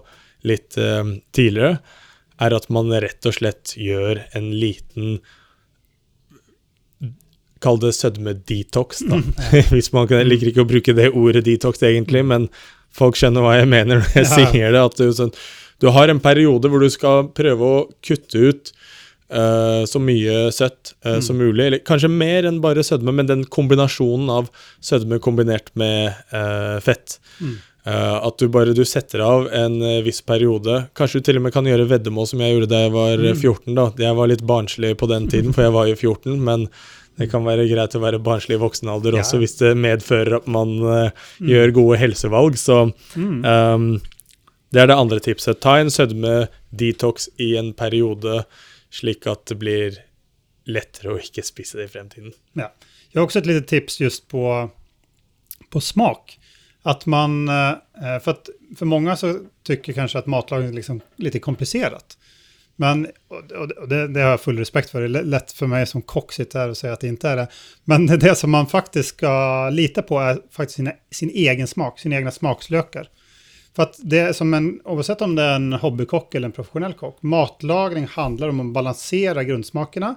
litt 0.48 0.78
uh, 0.80 1.04
tidligere, 1.36 1.78
er 2.44 2.56
at 2.56 2.68
man 2.74 2.92
rett 2.92 3.30
og 3.30 3.36
slett 3.38 3.78
gjør 3.80 4.26
en 4.38 4.52
liten 4.52 5.18
Kall 7.64 7.78
det 7.80 7.94
sødme-detox, 7.96 9.06
da. 9.08 9.22
Mm. 9.22 9.36
Hvis 9.72 9.94
man 9.96 10.10
jeg 10.12 10.28
liker 10.28 10.50
ikke 10.50 10.66
å 10.66 10.68
bruke 10.68 10.96
det 10.98 11.14
ordet 11.16 11.46
detox, 11.48 11.80
egentlig, 11.88 12.26
men 12.28 12.50
folk 12.92 13.16
skjønner 13.16 13.46
hva 13.46 13.54
jeg 13.56 13.70
mener 13.72 14.02
når 14.02 14.18
jeg 14.18 14.26
ja. 14.28 14.34
sier 14.36 14.74
det. 14.76 14.82
at 14.82 15.00
er 15.00 15.14
sånn 15.16 15.32
du 15.80 15.90
har 15.92 16.12
en 16.12 16.20
periode 16.24 16.70
hvor 16.72 16.84
du 16.84 16.90
skal 16.92 17.30
prøve 17.36 17.70
å 17.70 17.80
kutte 18.04 18.40
ut 18.40 18.74
uh, 19.34 19.84
så 19.90 20.00
mye 20.02 20.48
søtt 20.54 20.94
uh, 21.06 21.18
mm. 21.18 21.22
som 21.26 21.38
mulig. 21.40 21.66
Eller 21.66 21.84
kanskje 21.86 22.12
mer 22.12 22.48
enn 22.50 22.62
bare 22.64 22.86
sødme, 22.86 23.14
men 23.16 23.30
den 23.30 23.46
kombinasjonen 23.52 24.32
av 24.34 24.50
sødme 24.84 25.20
kombinert 25.24 25.74
med 25.80 26.14
uh, 26.34 26.80
fett. 26.84 27.20
Mm. 27.42 27.62
at 27.84 28.40
du 28.40 28.48
bare 28.48 28.72
du 28.72 28.86
setter 28.88 29.20
av 29.20 29.50
en 29.52 29.74
viss 30.06 30.22
periode. 30.24 30.86
Kanskje 30.96 31.20
du 31.20 31.26
til 31.28 31.40
og 31.40 31.44
med 31.44 31.52
kan 31.52 31.66
gjøre 31.68 31.90
veddemål 31.90 32.30
som 32.30 32.40
jeg 32.40 32.54
gjorde 32.54 32.70
da 32.72 32.80
jeg 32.86 32.94
var 32.94 33.24
14. 33.34 33.58
Mm. 33.66 33.74
da. 33.76 33.88
Jeg 34.06 34.16
var 34.16 34.30
litt 34.32 34.44
barnslig 34.48 34.94
på 35.02 35.10
den 35.12 35.28
tiden, 35.28 35.52
for 35.52 35.66
jeg 35.66 35.74
var 35.76 35.90
jo 35.90 35.98
14. 35.98 36.38
men 36.40 36.70
det 37.20 37.28
kan 37.30 37.44
være 37.44 37.68
greit 37.68 37.94
å 37.94 38.02
være 38.02 38.22
barnslig 38.24 38.56
i 38.56 38.62
voksen 38.62 38.90
alder 38.90 39.18
ja. 39.18 39.26
også, 39.26 39.42
hvis 39.42 39.58
det 39.60 39.74
medfører 39.78 40.40
at 40.40 40.48
man 40.48 40.72
mm. 40.80 41.52
gjør 41.52 41.76
gode 41.76 42.00
helsevalg. 42.02 42.56
Så 42.58 42.80
um, 43.20 43.90
det 44.74 44.82
er 44.82 44.90
det 44.90 44.98
andre 44.98 45.22
tipset. 45.22 45.60
Ta 45.62 45.78
en 45.80 45.92
sødme-detox 45.94 47.30
i 47.44 47.54
en 47.60 47.74
periode, 47.78 48.42
slik 48.94 49.28
at 49.30 49.48
det 49.50 49.58
blir 49.62 50.00
lettere 50.70 51.16
å 51.16 51.20
ikke 51.20 51.44
spise 51.46 51.80
det 51.80 51.90
i 51.90 51.94
fremtiden. 51.96 52.36
Ja. 52.60 52.70
Jeg 53.12 53.20
har 53.20 53.28
også 53.28 53.44
et 53.44 53.50
lite 53.50 53.66
tips 53.70 54.00
just 54.02 54.28
på, 54.32 54.46
på 55.74 55.82
smak. 55.84 56.38
At 56.88 57.06
man, 57.08 57.46
for, 57.48 58.34
at, 58.34 58.50
for 58.76 58.90
mange 58.92 59.14
så 59.16 59.30
tycker 59.64 59.96
kanskje 59.96 60.20
at 60.24 60.30
matlagning 60.32 60.74
er 60.74 60.80
liksom 60.82 61.00
litt 61.24 61.38
komplisert. 61.44 62.18
Men, 62.82 63.06
og 63.30 63.90
det, 63.90 64.08
det, 64.16 64.22
har 64.22 64.34
jeg 64.34 64.42
full 64.48 64.58
respekt 64.58 64.90
for, 64.92 65.06
det 65.06 65.22
er 65.22 65.30
lett 65.30 65.54
for 65.54 65.70
meg 65.70 65.86
som 65.90 66.02
kock 66.10 66.34
sitta 66.34 66.64
her 66.64 66.74
og 66.74 66.80
si 66.80 66.90
at 66.90 67.04
det 67.04 67.12
ikke 67.14 67.34
er 67.36 67.44
det. 67.44 67.48
Men 67.90 68.08
det 68.26 68.34
som 68.40 68.54
man 68.54 68.70
faktisk 68.72 69.20
skal 69.20 69.76
lita 69.76 70.06
på 70.06 70.18
er 70.22 70.42
faktisk 70.54 70.82
sina, 70.82 70.96
sin 71.14 71.32
egen 71.32 71.70
smak, 71.70 72.02
sine 72.02 72.18
egne 72.20 72.34
smakslökar. 72.34 73.12
För 73.76 73.84
att 73.84 74.00
det 74.04 74.20
är 74.20 74.34
som 74.34 74.54
en, 74.54 74.82
oavsett 74.86 75.22
om 75.22 75.36
det 75.36 75.44
är 75.44 75.56
en 75.56 75.74
hobbykock 75.74 76.36
eller 76.36 76.46
en 76.46 76.52
professionell 76.52 76.94
kock, 76.94 77.22
matlagning 77.22 78.08
handlar 78.08 78.50
om 78.50 78.60
att 78.60 78.74
balansera 78.74 79.44
grundsmakerna 79.44 80.16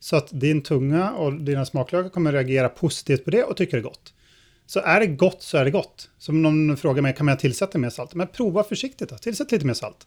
så 0.00 0.16
att 0.16 0.28
din 0.30 0.62
tunga 0.62 1.10
och 1.10 1.32
dina 1.32 1.64
smaklökar 1.64 2.08
kommer 2.08 2.32
reagera 2.32 2.68
positivt 2.68 3.24
på 3.24 3.30
det 3.30 3.44
och 3.44 3.56
tycker 3.56 3.76
det 3.76 3.80
är 3.80 3.82
gott. 3.82 4.14
Så 4.66 4.80
är 4.80 5.00
det 5.00 5.06
gott 5.06 5.42
så 5.42 5.58
är 5.58 5.64
det 5.64 5.70
gott. 5.70 6.08
Som 6.18 6.42
någon 6.42 6.76
frågar 6.76 7.02
mig, 7.02 7.14
kan 7.14 7.26
man 7.26 7.36
tillsätta 7.36 7.78
mer 7.78 7.90
salt? 7.90 8.14
Men 8.14 8.26
prova 8.26 8.64
försiktigt 8.64 9.08
då, 9.08 9.18
tillsätt 9.18 9.52
lite 9.52 9.66
mer 9.66 9.74
salt. 9.74 10.06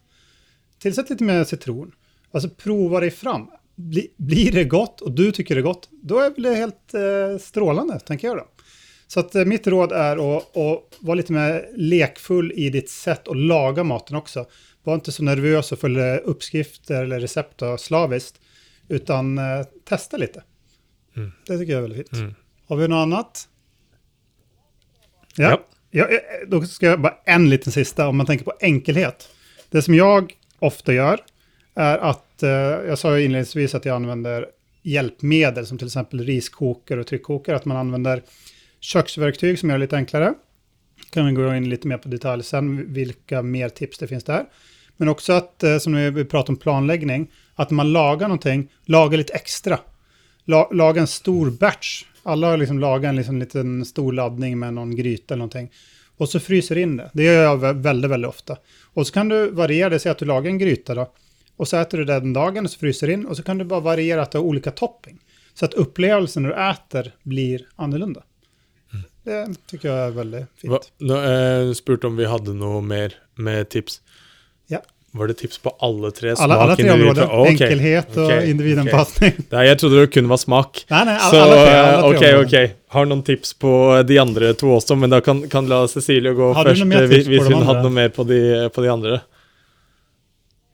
Tillsätt 0.80 1.10
lite 1.10 1.24
mer 1.24 1.44
citron. 1.44 1.92
Alltså 2.32 2.50
prova 2.50 3.00
dig 3.00 3.12
fram. 3.12 3.48
Bli, 3.76 4.12
blir 4.18 4.52
det 4.52 4.64
gott 4.64 5.02
och 5.02 5.12
du 5.12 5.32
tycker 5.32 5.56
det 5.56 5.62
är 5.62 5.64
gott, 5.64 5.90
då 5.92 6.20
är 6.20 6.34
det 6.38 6.56
helt 6.56 6.94
eh, 6.94 7.40
strålande, 7.40 8.00
tänker 8.00 8.28
jag 8.28 8.38
då. 8.38 8.48
Så 9.08 9.20
att 9.20 9.36
eh, 9.36 9.46
mitt 9.46 9.68
råd 9.68 9.92
är 9.92 10.38
att, 10.38 10.58
att 10.58 10.98
vara 11.00 11.16
lite 11.16 11.34
mer 11.34 11.70
lekfull 11.76 12.52
i 12.56 12.70
ditt 12.70 12.90
sätt 12.90 13.28
att 13.28 13.38
laga 13.38 13.84
maten 13.84 14.16
också. 14.16 14.46
Var 14.84 14.96
inte 14.96 15.12
så 15.12 15.24
nervös 15.24 15.72
och 15.72 15.80
följ 15.80 16.02
uppskrifter 16.02 17.04
eller 17.04 17.20
recept 17.20 17.62
slaviskt. 17.80 18.42
Utan 18.88 19.38
eh, 19.38 19.64
testa 19.84 20.18
lite. 20.18 20.44
Mm. 21.16 21.32
Det 21.48 21.58
tycker 21.58 21.74
jag 21.74 21.78
är 21.78 21.88
väldigt 21.88 22.10
fint. 22.10 22.22
Mm. 22.22 22.36
Har 22.68 22.76
vi 22.76 22.88
något 22.88 23.04
annat? 23.04 23.48
Ja. 25.36 25.62
ja. 25.92 26.08
ja. 26.10 26.20
Då 26.48 26.62
ska 26.62 26.86
jag 26.86 27.02
bara 27.02 27.18
en 27.26 27.50
liten 27.50 27.74
sista 27.74 28.08
om 28.08 28.18
man 28.18 28.26
tänker 28.26 28.46
på 28.46 28.54
enkelhet. 28.60 29.30
Det 29.70 29.82
som 29.82 29.96
jag 29.96 30.34
ofta 30.60 30.94
gör 30.94 31.20
är 31.76 31.98
att, 31.98 32.44
eh, 32.44 32.50
jag 32.50 32.98
sa 32.98 33.18
ju 33.18 33.26
inledningsvis 33.26 33.76
att 33.76 33.86
jag 33.86 33.96
använder 33.96 34.46
hjälpmedel 34.84 35.68
som 35.68 35.78
till 35.78 35.88
exempel 35.88 36.26
riskokare 36.26 37.00
och 37.00 37.08
tryckkokare, 37.08 37.56
att 37.56 37.66
man 37.66 37.78
använder 37.78 38.24
köksverktyg 38.86 39.60
som 39.60 39.70
gör 39.70 39.78
det 39.78 39.82
lite 39.82 39.96
enklare. 39.96 40.34
Kan 41.10 41.26
vi 41.26 41.32
gå 41.32 41.56
in 41.56 41.70
lite 41.70 41.88
mer 41.88 41.98
på 41.98 42.10
detalj 42.10 42.44
sen, 42.44 42.94
vilka 42.94 43.42
mer 43.42 43.70
tips 43.70 43.98
det 43.98 44.08
finns 44.08 44.24
där. 44.24 44.46
Men 44.98 45.08
också 45.08 45.34
att, 45.34 45.64
eh, 45.64 45.78
som 45.78 46.14
vi 46.14 46.26
pratar 46.26 46.54
om 46.54 46.58
planläggning, 46.58 47.32
att 47.56 47.72
man 47.72 47.94
lagar 47.94 48.28
någonting, 48.28 48.72
laga 48.86 49.18
lite 49.18 49.34
extra. 49.34 49.80
La, 50.46 50.70
laga 50.72 51.02
en 51.02 51.08
stor 51.08 51.50
batch. 51.50 52.04
Alla 52.24 52.48
har 52.48 52.58
liksom 52.58 52.80
lagat 52.80 53.10
en 53.10 53.16
liksom 53.16 53.40
liten 53.40 53.86
stor 53.86 54.14
laddning 54.14 54.60
med 54.60 54.74
någon 54.74 54.96
gryta 54.96 55.34
eller 55.34 55.40
någonting. 55.40 55.72
Och 56.18 56.30
så 56.30 56.40
fryser 56.40 56.78
in 56.78 56.98
det. 56.98 57.10
Det 57.14 57.24
gör 57.24 57.44
jag 57.44 57.74
väldigt, 57.74 58.12
väldigt 58.12 58.30
ofta. 58.30 58.58
Och 58.94 59.08
så 59.08 59.14
kan 59.14 59.30
du 59.30 59.50
variera 59.50 59.90
det, 59.90 60.00
säg 60.00 60.12
att 60.12 60.18
du 60.18 60.26
lagar 60.26 60.50
en 60.50 60.58
gryta 60.58 60.96
då. 60.96 61.12
Och 61.58 61.68
så 61.68 61.78
äter 61.78 61.98
du 61.98 62.06
den 62.06 62.34
dagen 62.34 62.66
och 62.66 62.72
så 62.72 62.80
fryser 62.80 63.10
in. 63.10 63.26
Och 63.26 63.38
så 63.38 63.44
kan 63.44 63.58
du 63.58 63.66
bara 63.66 63.80
variera 63.80 64.22
att 64.22 64.32
du 64.32 64.38
har 64.38 64.46
olika 64.46 64.72
topping. 64.72 65.20
Så 65.54 65.66
att 65.66 65.74
upplevelsen 65.74 66.44
när 66.44 66.50
du 66.50 66.70
äter 66.70 67.14
blir 67.24 67.68
annorlunda. 67.76 68.24
Det 69.26 69.40
tykker 69.72 69.90
jeg 69.90 70.10
er 70.10 70.12
veldig 70.16 70.42
fint. 70.62 70.72
Hva, 70.72 70.82
nå, 71.10 71.22
jeg 71.26 71.78
spurte 71.80 72.10
om 72.12 72.20
vi 72.20 72.28
hadde 72.30 72.54
noe 72.58 72.82
mer 72.86 73.16
med 73.42 73.72
tips. 73.74 74.00
Ja. 74.70 74.84
Var 75.16 75.32
det 75.32 75.38
tips 75.40 75.58
på 75.64 75.72
alle 75.86 76.12
tre? 76.12 76.36
smak? 76.36 76.44
Alle, 76.44 76.56
alle 76.62 76.76
tre 76.76 76.92
områder. 76.92 77.30
Oh, 77.32 77.46
okay. 77.48 77.54
Enkelhet 77.56 78.18
og 78.20 78.26
okay. 78.26 78.50
individanpassning. 78.52 79.38
Okay. 79.40 79.58
jeg 79.58 79.72
jag 79.72 79.80
trodde 79.82 80.02
det 80.02 80.10
kun 80.14 80.30
var 80.30 80.42
smak. 80.42 80.82
Nei, 80.92 81.04
nei, 81.08 81.16
alle, 81.16 81.30
Så 81.32 81.42
alle 81.42 81.60
tre. 81.62 81.76
Alla 81.80 82.20
tre 82.20 82.32
ok. 82.36 82.46
okej. 82.46 82.68
Har 82.98 83.08
noen 83.10 83.24
tips 83.26 83.54
på 83.66 83.72
de 84.08 84.20
andre 84.20 84.54
to 84.60 84.74
også, 84.76 84.98
men 85.00 85.16
da 85.16 85.22
kan, 85.26 85.42
kan 85.50 85.72
la 85.72 85.86
Cecilie 85.88 86.36
gå 86.36 86.52
har 86.54 86.70
Hvis 86.76 87.48
hun 87.48 87.64
hadde 87.64 87.86
noe 87.88 87.96
mer 87.96 88.12
på 88.14 88.28
de, 88.28 88.42
på 88.76 88.84
de 88.86 88.92
andre. 88.92 89.22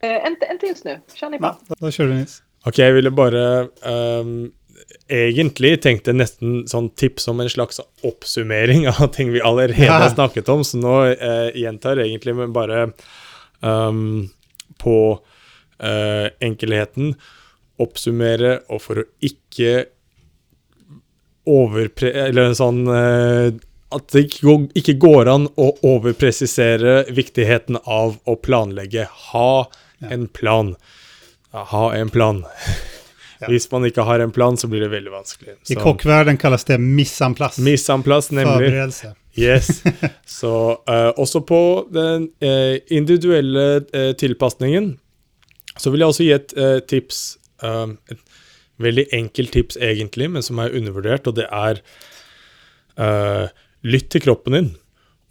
Uh, 0.02 0.18
en, 0.26 0.34
en 0.34 0.58
tips 0.58 0.82
Snu. 0.82 0.96
Kjør 1.14 1.30
ni 1.30 1.38
på. 1.38 1.54
Da, 1.68 1.78
då 1.78 1.90
kör 1.90 2.10
du 2.10 2.14
Nils. 2.14 2.42
Ok, 2.66 2.78
jeg 2.78 2.88
jag 2.88 2.94
ville 2.94 3.10
bare 3.10 3.68
um, 4.20 4.52
egentlig 5.08 5.76
tenkte 5.84 6.14
nesten 6.16 6.62
sånn 6.70 6.90
tips 6.98 7.28
om 7.30 7.42
en 7.42 7.50
slags 7.50 7.80
oppsummering 8.06 8.86
av 8.90 9.08
ting 9.14 9.32
vi 9.34 9.42
allerede 9.44 9.90
har 9.90 10.08
snakket 10.12 10.48
om, 10.52 10.64
så 10.64 10.80
nå 10.80 10.96
eh, 11.12 11.48
gjentar 11.58 12.00
egentlig 12.02 12.34
men 12.38 12.54
bare 12.54 12.88
um, 13.60 14.30
på 14.82 14.96
eh, 15.78 16.28
enkelheten 16.42 17.14
oppsummere, 17.82 18.60
og 18.70 18.82
for 18.84 19.02
å 19.02 19.08
ikke 19.24 19.74
overpre... 21.50 22.12
Eller 22.28 22.54
sånn 22.58 22.84
eh, 22.86 23.48
At 23.92 24.14
det 24.14 24.26
ikke 24.78 24.96
går 25.00 25.30
an 25.32 25.48
å 25.60 25.72
overpresisere 25.84 27.02
viktigheten 27.12 27.80
av 27.82 28.18
å 28.24 28.36
planlegge. 28.40 29.08
Ha 29.32 29.66
en 30.12 30.28
plan. 30.32 30.74
Ha 31.52 31.84
en 31.96 32.12
plan. 32.12 32.44
Ja. 33.42 33.48
Hvis 33.50 33.66
man 33.72 33.82
ikke 33.88 34.04
har 34.06 34.22
en 34.22 34.32
plan, 34.34 34.56
så 34.56 34.68
blir 34.70 34.84
det 34.84 34.92
veldig 34.92 35.10
vanskelig. 35.10 35.56
Så. 35.62 35.74
I 35.74 35.78
kokkverdenen 35.80 36.38
kalles 36.38 36.64
det 36.68 36.78
missanplass. 36.78 37.58
Missanplass, 37.58 38.30
nemlig. 38.30 38.68
Forberedelse. 38.70 39.14
Yes. 39.38 39.80
Så 40.38 40.52
uh, 40.86 41.10
også 41.18 41.40
på 41.48 41.62
den 41.90 42.28
uh, 42.44 42.76
individuelle 42.92 43.64
uh, 43.88 44.12
tilpasningen 44.18 44.92
så 45.80 45.90
vil 45.90 46.04
jeg 46.04 46.12
også 46.12 46.24
gi 46.26 46.32
et 46.36 46.50
tips. 46.84 47.18
et 47.64 48.18
veldig 48.84 49.04
enkelt 49.16 49.52
tips, 49.54 49.78
egentlig, 49.80 50.26
men 50.34 50.44
som 50.44 50.58
er 50.60 50.74
undervurdert, 50.76 51.30
og 51.30 51.38
det 51.38 51.46
er 51.48 51.80
lytt 53.80 54.10
til 54.12 54.20
kroppen 54.20 54.52
din. 54.52 54.68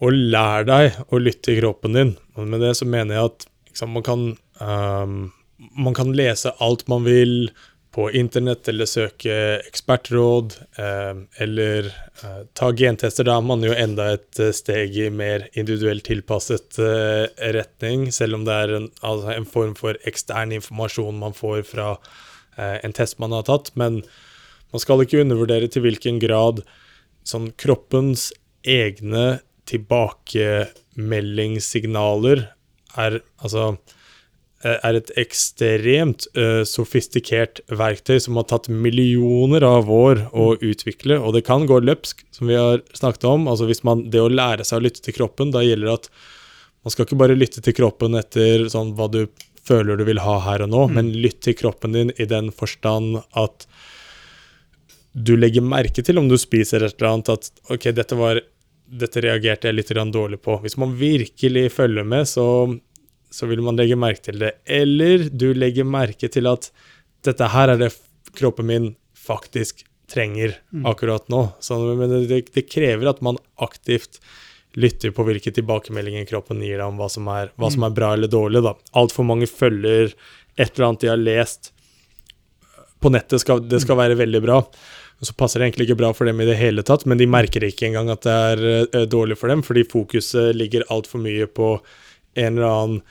Og 0.01 0.17
lær 0.33 0.65
deg 0.65 0.97
å 1.13 1.21
lytte 1.21 1.51
til 1.51 1.59
kroppen 1.59 1.93
din. 1.93 2.15
Og 2.33 2.49
med 2.49 2.65
det 2.65 2.73
så 2.79 2.89
mener 2.89 3.19
jeg 3.19 3.29
at 3.29 3.45
liksom, 3.69 3.93
man 3.93 4.07
kan 4.07 4.25
um, 4.57 5.29
man 5.77 5.93
kan 5.93 6.13
lese 6.15 6.53
alt 6.63 6.87
man 6.91 7.05
vil, 7.05 7.51
på 7.91 8.05
internett 8.15 8.69
eller 8.71 8.87
søke 8.87 9.33
ekspertråd, 9.67 10.53
eh, 10.79 11.17
eller 11.43 11.89
eh, 12.23 12.43
ta 12.55 12.71
gentester. 12.71 13.27
Da 13.27 13.35
er 13.37 13.43
man 13.43 13.63
jo 13.65 13.73
enda 13.75 14.13
et 14.15 14.39
eh, 14.39 14.53
steg 14.55 14.95
i 14.95 15.09
mer 15.11 15.49
individuelt 15.51 16.05
tilpasset 16.07 16.79
retning, 17.57 18.07
selv 18.15 18.39
om 18.39 18.45
det 18.47 18.55
er 18.55 18.69
en, 18.77 18.87
altså 19.03 19.35
en, 19.35 19.49
form 19.51 19.75
for 19.75 19.99
ekstern 20.07 20.55
informasjon 20.55 21.19
man 21.19 21.35
får 21.35 21.67
fra 21.67 21.97
en 22.61 22.93
test 22.93 23.19
man 23.19 23.33
har 23.35 23.43
tatt. 23.47 23.71
Men 23.79 24.03
man 24.71 24.79
skal 24.83 25.01
ikke 25.03 25.21
undervurdere 25.23 25.67
til 25.71 25.81
hvilken 25.85 26.19
grad 26.23 26.57
sånn 27.27 27.51
kroppens 27.59 28.31
egne 28.67 29.39
tilbakemeldingssignaler 29.71 32.39
er 32.99 33.13
Altså 33.39 33.77
er 34.69 34.97
et 34.97 35.11
ekstremt 35.19 36.27
uh, 36.37 36.61
sofistikert 36.67 37.63
verktøy 37.67 38.19
som 38.21 38.37
har 38.39 38.47
tatt 38.51 38.69
millioner 38.69 39.65
av 39.65 39.89
år 39.91 40.27
å 40.31 40.51
utvikle, 40.57 41.17
og 41.19 41.35
det 41.37 41.45
kan 41.47 41.65
gå 41.69 41.79
løpsk, 41.81 42.25
som 42.35 42.51
vi 42.51 42.59
har 42.59 42.83
snakket 42.97 43.25
om. 43.29 43.47
Altså 43.51 43.69
hvis 43.69 43.83
man, 43.87 44.05
Det 44.13 44.21
å 44.21 44.29
lære 44.29 44.67
seg 44.67 44.81
å 44.81 44.85
lytte 44.85 45.01
til 45.05 45.17
kroppen, 45.17 45.53
da 45.55 45.63
gjelder 45.65 45.89
det 45.89 45.97
at 46.01 46.11
man 46.81 46.93
skal 46.93 47.05
ikke 47.05 47.19
bare 47.21 47.37
lytte 47.37 47.61
til 47.61 47.77
kroppen 47.77 48.17
etter 48.17 48.67
sånn 48.73 48.95
hva 48.97 49.09
du 49.11 49.23
føler 49.61 49.97
du 49.97 50.05
vil 50.07 50.21
ha 50.23 50.39
her 50.47 50.63
og 50.65 50.71
nå, 50.73 50.85
mm. 50.87 50.95
men 50.97 51.11
lytt 51.23 51.43
til 51.45 51.57
kroppen 51.57 51.93
din 51.93 52.13
i 52.17 52.25
den 52.29 52.49
forstand 52.53 53.19
at 53.37 53.67
du 55.11 55.35
legger 55.35 55.65
merke 55.65 56.01
til 56.05 56.17
om 56.17 56.29
du 56.31 56.37
spiser 56.39 56.85
et 56.85 56.95
eller 56.97 57.11
annet, 57.11 57.29
at 57.29 57.73
ok, 57.73 57.91
dette 57.93 58.17
var 58.17 58.41
dette 58.91 59.23
reagerte 59.23 59.69
jeg 59.69 59.77
litt 59.77 59.91
dårlig 60.11 60.41
på. 60.43 60.57
Hvis 60.63 60.77
man 60.79 60.95
virkelig 60.99 61.71
følger 61.71 62.03
med, 62.03 62.27
så 62.27 62.45
så 63.31 63.47
vil 63.47 63.63
man 63.63 63.79
legge 63.79 63.97
merke 63.99 64.25
til 64.27 64.41
det. 64.43 64.55
Eller 64.65 65.29
du 65.29 65.51
legger 65.55 65.87
merke 65.87 66.29
til 66.31 66.49
at 66.51 66.69
dette 67.25 67.47
her 67.53 67.73
er 67.73 67.79
det 67.79 67.93
kroppen 68.37 68.67
min 68.67 68.91
faktisk 69.17 69.85
trenger 70.11 70.57
mm. 70.73 70.85
akkurat 70.89 71.29
nå. 71.31 71.45
Så, 71.63 71.79
men 71.95 72.11
det, 72.27 72.41
det, 72.51 72.67
krever 72.69 73.11
at 73.11 73.21
man 73.23 73.39
aktivt 73.63 74.19
lytter 74.75 75.11
på 75.15 75.25
hvilke 75.27 75.51
tilbakemeldinger 75.55 76.27
kroppen 76.29 76.63
gir 76.63 76.79
deg 76.79 76.87
om 76.87 76.99
hva 76.99 77.09
som 77.11 77.27
er, 77.31 77.51
hva 77.59 77.71
som 77.71 77.83
mm. 77.83 77.87
er 77.89 77.95
bra 77.99 78.13
eller 78.15 78.31
dårlig. 78.31 78.63
da. 78.65 78.75
Altfor 78.99 79.27
mange 79.27 79.47
følger 79.49 80.11
et 80.57 80.73
eller 80.73 80.89
annet 80.89 81.05
de 81.05 81.11
har 81.11 81.21
lest 81.21 81.71
på 83.01 83.11
nettet. 83.13 83.43
Skal, 83.43 83.63
det 83.67 83.81
skal 83.83 83.99
være 83.99 84.19
veldig 84.19 84.43
bra. 84.43 84.61
Så 85.21 85.35
passer 85.37 85.61
det 85.61 85.69
egentlig 85.69 85.89
ikke 85.89 85.99
bra 86.01 86.11
for 86.17 86.27
dem 86.27 86.39
i 86.41 86.47
det 86.49 86.57
hele 86.57 86.83
tatt, 86.85 87.05
men 87.05 87.19
de 87.19 87.27
merker 87.29 87.63
ikke 87.67 87.85
engang 87.87 88.09
at 88.09 88.23
det 88.25 88.37
er 88.53 88.63
uh, 88.89 89.03
dårlig 89.09 89.37
for 89.37 89.53
dem, 89.53 89.61
fordi 89.65 89.85
fokuset 89.85 90.55
ligger 90.57 90.87
altfor 90.93 91.21
mye 91.21 91.45
på 91.45 91.75
en 92.33 92.57
eller 92.57 92.67
annen 92.67 93.01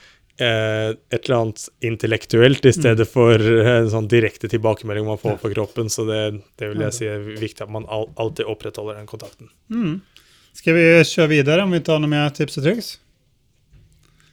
eh, 0.41 0.89
et 1.09 1.25
eller 1.25 1.35
annet 1.37 1.65
intellektuelt 1.85 2.65
i 2.65 2.73
stedet 2.73 3.07
mm. 3.07 3.11
for 3.13 3.41
eh, 3.41 3.71
en 3.77 3.91
sånn 3.93 4.09
direkte 4.11 4.49
tilbakemelding 4.51 5.05
man 5.07 5.21
får 5.21 5.37
på 5.41 5.53
kroppen. 5.53 5.89
Så 5.89 6.05
det, 6.09 6.21
det 6.61 6.71
vil 6.71 6.85
jeg 6.87 6.97
si 6.97 7.09
er 7.09 7.27
viktig 7.41 7.65
at 7.65 7.73
man 7.73 7.87
alltid 7.91 8.49
opprettholder 8.49 8.99
den 8.99 9.09
kontakten. 9.09 9.51
Mm. 9.73 9.99
Ska 10.57 10.75
vi 10.75 10.85
kjøre 11.07 11.31
videre 11.31 11.63
om 11.63 11.71
vi 11.71 11.83
tar 11.85 12.01
noe 12.01 12.11
mer 12.11 12.33
tips 12.35 12.59
og 12.59 12.67
triks? 12.67 12.91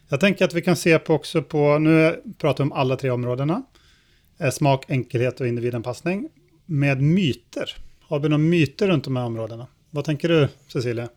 Jeg 0.08 0.22
tenker 0.22 0.48
at 0.48 0.54
vi 0.56 0.64
kan 0.64 0.76
se 0.78 0.94
på 1.04 1.18
også 1.18 1.44
på, 1.44 1.62
Nå 1.84 1.96
prater 2.40 2.64
vi 2.64 2.70
om 2.70 2.76
alle 2.80 2.96
tre 3.00 3.12
områdena. 3.12 3.60
Eh, 4.40 4.52
smak, 4.54 4.88
enkelhet 4.88 5.42
og 5.42 5.50
individanpassning. 5.50 6.28
Med 6.66 7.02
myter. 7.04 7.76
Har 8.08 8.24
vi 8.24 8.30
noen 8.32 8.48
myter 8.48 8.88
rundt 8.88 9.04
de 9.04 9.12
her 9.16 9.28
områdene? 9.28 9.68
Hva 9.92 10.04
tenker 10.04 10.32
du, 10.32 10.38
Cecilia? 10.72 11.08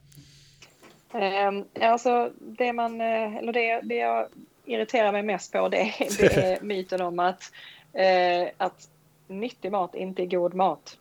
Um, 1.14 1.66
alltså 1.82 2.32
det 2.40 2.74
man, 2.74 3.02
eh, 3.02 3.38
eller 3.38 3.54
det, 3.54 3.82
det 3.82 3.96
jag 3.96 4.28
irriterar 4.66 5.12
mig 5.12 5.24
mest 5.24 5.52
på 5.52 5.70
det, 5.70 5.94
det 6.00 6.38
är 6.38 6.62
myten 6.62 7.02
om 7.02 7.20
att, 7.20 7.52
uh, 7.96 8.50
att 8.58 8.90
nyttig 9.28 9.72
mat 9.72 9.96
inte 9.96 10.24
är 10.24 10.26
god 10.26 10.54
mat. 10.54 10.98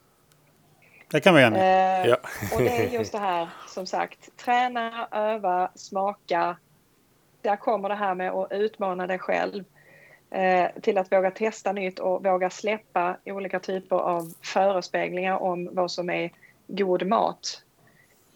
Det 1.07 1.21
kan 1.21 1.35
vi 1.35 1.41
gärna. 1.41 1.57
Eh, 1.57 2.07
ja. 2.07 2.17
och 2.53 2.61
det 2.61 2.69
är 2.69 2.89
just 2.99 3.11
det 3.11 3.19
här, 3.19 3.49
som 3.67 3.85
sagt, 3.85 4.37
träna, 4.37 5.07
öva, 5.11 5.71
smaka. 5.75 6.57
Där 7.41 7.55
kommer 7.55 7.89
det 7.89 7.95
här 7.95 8.15
med 8.15 8.31
att 8.31 8.51
utmana 8.51 9.07
dig 9.07 9.19
själv 9.19 9.63
till 10.81 10.97
att 10.97 11.11
våga 11.11 11.31
testa 11.31 11.71
nytt 11.71 11.99
och 11.99 12.25
våga 12.25 12.49
släppa 12.49 13.17
olika 13.25 13.59
typer 13.59 13.95
av 13.95 14.33
förespeglingar 14.41 15.37
om 15.37 15.69
vad 15.71 15.91
som 15.91 16.09
är 16.09 16.31
god 16.67 17.07
mat. 17.07 17.63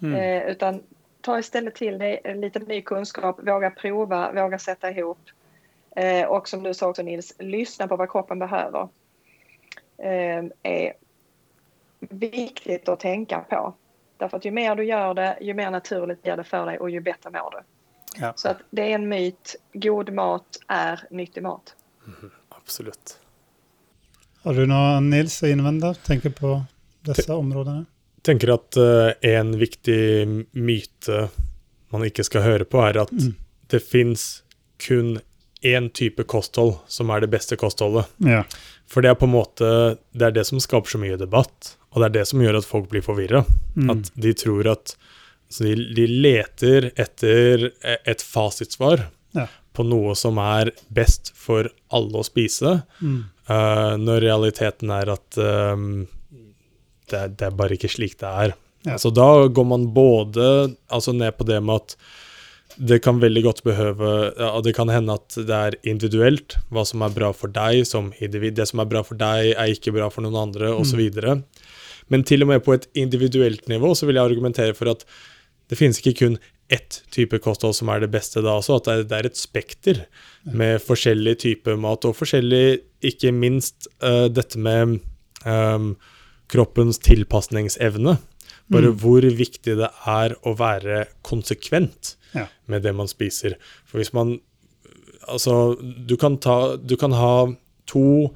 Mm. 0.02 0.48
utan 0.48 0.84
ta 1.26 1.40
istället 1.40 1.76
till 1.76 1.98
dig 1.98 2.22
lite 2.36 2.60
ny 2.60 2.82
kunskap, 2.82 3.40
våga 3.48 3.72
prova, 3.72 4.32
våga 4.32 4.60
sätta 4.60 4.92
ihop. 4.92 5.20
Eh, 5.96 6.28
och 6.28 6.48
som 6.48 6.64
du 6.64 6.74
sa 6.74 6.88
också 6.88 7.04
Nils, 7.04 7.34
lyssna 7.40 7.88
på 7.88 7.96
vad 7.96 8.12
kroppen 8.12 8.40
behöver. 8.40 8.88
Eh, 9.98 10.44
är 10.64 10.94
viktigt 12.00 12.90
att 12.90 13.00
tänka 13.00 13.40
på. 13.40 13.74
Därför 14.18 14.38
att 14.38 14.46
ju 14.46 14.52
mer 14.52 14.76
du 14.76 14.84
gör 14.84 15.14
det, 15.14 15.38
ju 15.42 15.54
mer 15.54 15.72
naturligt 15.72 16.24
blir 16.24 16.38
det 16.38 16.44
för 16.44 16.66
dig 16.66 16.80
och 16.80 16.90
ju 16.90 17.00
bättre 17.00 17.30
mår 17.30 17.52
du. 17.52 17.58
Ja. 18.22 18.34
Så 18.36 18.50
att 18.50 18.58
det 18.70 18.82
är 18.82 18.96
en 18.96 19.10
myt. 19.10 19.56
God 19.74 20.14
mat 20.14 20.60
är 20.68 21.08
nyttig 21.10 21.44
mat. 21.44 21.76
Mm, 22.06 22.32
absolut. 22.50 23.20
Har 24.44 24.54
du 24.54 24.66
något 24.66 25.04
Nils 25.04 25.44
att 25.44 25.50
invända? 25.50 25.94
Tänker 25.94 26.30
på 26.30 26.64
dessa 27.02 27.36
områden? 27.36 27.86
Tenker 28.26 28.52
at 28.56 28.78
uh, 28.82 29.12
en 29.26 29.54
viktig 29.60 30.02
myte 30.54 31.28
man 31.94 32.04
ikke 32.08 32.26
skal 32.28 32.44
høre 32.46 32.66
på, 32.68 32.82
er 32.84 32.98
at 33.06 33.14
mm. 33.14 33.34
det 33.72 33.82
fins 33.86 34.44
kun 34.82 35.20
én 35.66 35.88
type 35.96 36.26
kosthold 36.30 36.76
som 36.92 37.10
er 37.14 37.24
det 37.24 37.32
beste 37.34 37.56
kostholdet. 37.58 38.10
Ja. 38.22 38.44
For 38.90 39.02
det 39.02 39.14
er 39.14 39.18
på 39.18 39.26
en 39.30 39.34
måte 39.34 39.70
det 40.14 40.28
er 40.28 40.36
det 40.36 40.44
som 40.50 40.60
skaper 40.62 40.92
så 40.96 41.00
mye 41.02 41.18
debatt. 41.18 41.72
Og 41.96 42.02
det 42.02 42.10
er 42.10 42.16
det 42.20 42.26
som 42.30 42.42
gjør 42.44 42.60
at 42.60 42.68
folk 42.68 42.90
blir 42.92 43.06
forvirra. 43.06 43.46
Mm. 43.80 43.90
At 43.94 44.12
de 44.20 44.34
tror 44.38 44.68
at 44.74 44.96
så 45.50 45.64
de, 45.64 45.76
de 45.96 46.06
leter 46.10 46.90
etter 47.00 47.70
e- 47.86 48.02
et 48.10 48.22
fasitsvar 48.26 49.08
Ja. 49.36 49.48
på 49.76 49.84
noe 49.84 50.14
som 50.16 50.38
er 50.42 50.72
best 50.90 51.32
for 51.36 51.70
alle 51.94 52.22
å 52.22 52.26
spise, 52.26 52.82
Mm. 53.02 53.26
uh, 53.50 53.96
når 54.02 54.22
realiteten 54.26 54.90
er 54.96 55.12
at 55.14 55.38
ehm, 55.38 56.08
det, 57.12 57.24
det 57.40 57.50
er 57.50 57.58
bare 57.58 57.78
ikke 57.78 57.92
slik 57.92 58.18
det 58.22 58.30
er. 58.30 58.56
Ja. 58.86 59.00
Så 59.02 59.10
da 59.14 59.48
går 59.48 59.66
man 59.66 59.90
både 59.96 60.76
altså 60.94 61.14
ned 61.16 61.38
på 61.38 61.48
det 61.48 61.62
med 61.64 61.82
at 61.82 61.98
det 62.76 63.00
kan 63.06 63.22
veldig 63.22 63.44
godt 63.46 63.62
behøve 63.64 64.10
ja, 64.36 64.50
Det 64.62 64.74
kan 64.76 64.90
hende 64.92 65.16
at 65.16 65.38
det 65.48 65.56
er 65.56 65.78
individuelt, 65.88 66.58
hva 66.74 66.84
som 66.88 67.06
er 67.06 67.14
bra 67.16 67.30
for 67.32 67.52
deg 67.52 67.86
som 67.88 68.12
individ. 68.20 68.58
Det 68.58 68.68
som 68.68 68.82
er 68.84 68.90
bra 68.92 69.04
for 69.06 69.16
deg, 69.20 69.54
er 69.56 69.72
ikke 69.72 69.94
bra 69.96 70.10
for 70.12 70.26
noen 70.26 70.36
andre, 70.50 70.74
osv. 70.76 71.00
videre 71.00 71.40
Men 72.12 72.26
til 72.28 72.44
og 72.44 72.52
med 72.52 72.66
på 72.66 72.76
et 72.76 72.90
individuelt 72.94 73.70
nivå 73.72 73.94
så 73.96 74.06
vil 74.06 74.20
jeg 74.20 74.32
argumentere 74.32 74.76
for 74.78 74.92
at 74.92 75.08
det 75.72 75.80
finnes 75.80 76.02
ikke 76.02 76.20
kun 76.20 76.38
ett 76.70 77.04
type 77.14 77.38
kosthold 77.42 77.76
som 77.78 77.90
er 77.94 78.02
det 78.02 78.12
beste 78.14 78.42
da 78.42 78.58
også, 78.58 78.80
at 78.80 79.10
det 79.10 79.18
er, 79.18 79.30
et 79.30 79.38
spekter 79.38 80.04
med 80.46 80.82
forskjellig 80.82 81.38
type 81.44 81.76
mat, 81.78 82.06
og 82.06 82.18
forskjellig, 82.18 82.80
ikke 83.06 83.32
minst 83.34 83.88
uh, 84.02 84.26
dette 84.34 84.58
med 84.58 84.98
ehm, 85.46 85.92
kroppens 86.52 87.00
tilpasningsevne. 87.00 88.18
Bare 88.70 88.90
Mm. 88.92 88.98
hvor 88.98 89.22
viktig 89.22 89.76
det 89.78 89.90
er 90.10 90.36
å 90.46 90.56
være 90.58 91.06
konsekvent 91.24 92.16
Ja. 92.34 92.48
med 92.68 92.82
det 92.84 92.96
man 92.96 93.08
spiser. 93.08 93.56
For 93.86 94.00
hvis 94.00 94.14
man 94.14 94.40
Altså, 95.28 95.74
du 96.06 96.16
kan, 96.18 96.38
ta, 96.38 96.76
du 96.78 96.96
kan 96.96 97.12
ha 97.12 97.48
to 97.88 98.30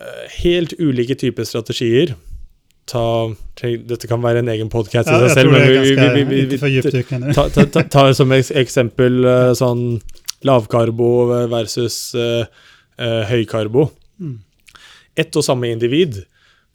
eh, 0.00 0.24
helt 0.42 0.72
ulike 0.80 1.14
typer 1.14 1.44
strategier. 1.46 2.16
Ta, 2.90 3.28
dette 3.62 4.08
kan 4.10 4.20
være 4.20 4.38
en 4.42 4.48
egen 4.48 4.68
podkast 4.68 5.06
i 5.06 5.20
seg 5.22 5.30
selv, 5.36 5.52
men 5.52 5.62
vi, 5.70 5.94
vi, 5.94 6.24
vi, 6.24 6.40
vi, 6.50 6.58
tar 6.58 7.32
ta, 7.32 7.48
ta, 7.54 7.64
ta, 7.70 7.82
ta 7.82 8.12
som 8.12 8.32
eksempel 8.34 9.22
eh, 9.24 9.52
sånn 9.54 10.00
lavkarbo 10.42 11.46
versus 11.50 12.12
eh, 12.18 12.44
høykarbo. 13.30 13.86
Mm. 14.18 14.40
Ett 15.16 15.36
og 15.38 15.46
samme 15.46 15.70
individ 15.70 16.24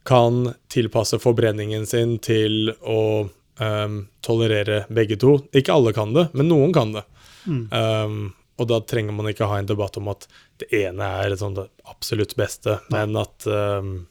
kan 0.02 0.52
tilpasse 0.72 1.18
forbrenningen 1.22 1.86
sin 1.86 2.16
til 2.18 2.72
å 2.80 3.28
um, 3.60 3.98
tolerere 4.20 4.84
begge 4.88 5.16
to. 5.16 5.38
Ikke 5.54 5.74
alle 5.76 5.92
kan 5.96 6.14
det, 6.16 6.28
men 6.32 6.50
noen 6.50 6.72
kan 6.74 6.94
det. 6.96 7.04
Mm. 7.46 7.64
Um, 7.70 8.22
og 8.60 8.68
da 8.70 8.78
trenger 8.86 9.14
man 9.16 9.30
ikke 9.30 9.48
ha 9.50 9.58
en 9.58 9.68
debatt 9.68 9.96
om 9.98 10.10
at 10.12 10.28
det 10.62 10.68
ene 10.82 11.08
er 11.24 11.34
sånn 11.38 11.56
det 11.56 11.66
absolutt 11.90 12.36
beste, 12.38 12.78
men 12.92 13.16
at 13.18 13.46
um, 13.48 14.02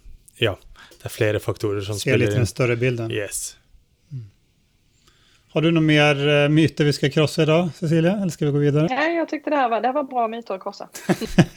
ja, 0.41 0.55
det 0.97 1.07
er 1.07 1.13
flere 1.13 1.41
faktorer 1.43 1.83
som 1.85 1.99
Se 1.99 2.09
litt 2.09 2.31
spiller 2.31 2.39
den 2.39 2.49
større 2.49 2.77
bilden. 2.79 3.11
Yes. 3.13 3.55
Har 5.51 5.65
du 5.65 5.67
noen 5.75 5.83
mer 5.83 6.19
uh, 6.23 6.45
myter 6.47 6.87
vi 6.87 6.93
skal 6.95 7.11
krosse 7.11 7.43
i 7.43 7.47
dag, 7.49 7.73
Cecilia? 7.75 8.13
Eller 8.21 8.31
skal 8.31 8.47
vi 8.47 8.53
gå 8.55 8.61
videre? 8.69 8.87
Nei, 8.87 9.07
jeg 9.17 9.27
syntes 9.27 9.51
det 9.51 9.63
var, 9.73 9.81
det 9.83 9.91
var 9.97 10.05
bra 10.07 10.27
myter 10.31 10.55
å 10.55 10.61
krosse. 10.61 10.87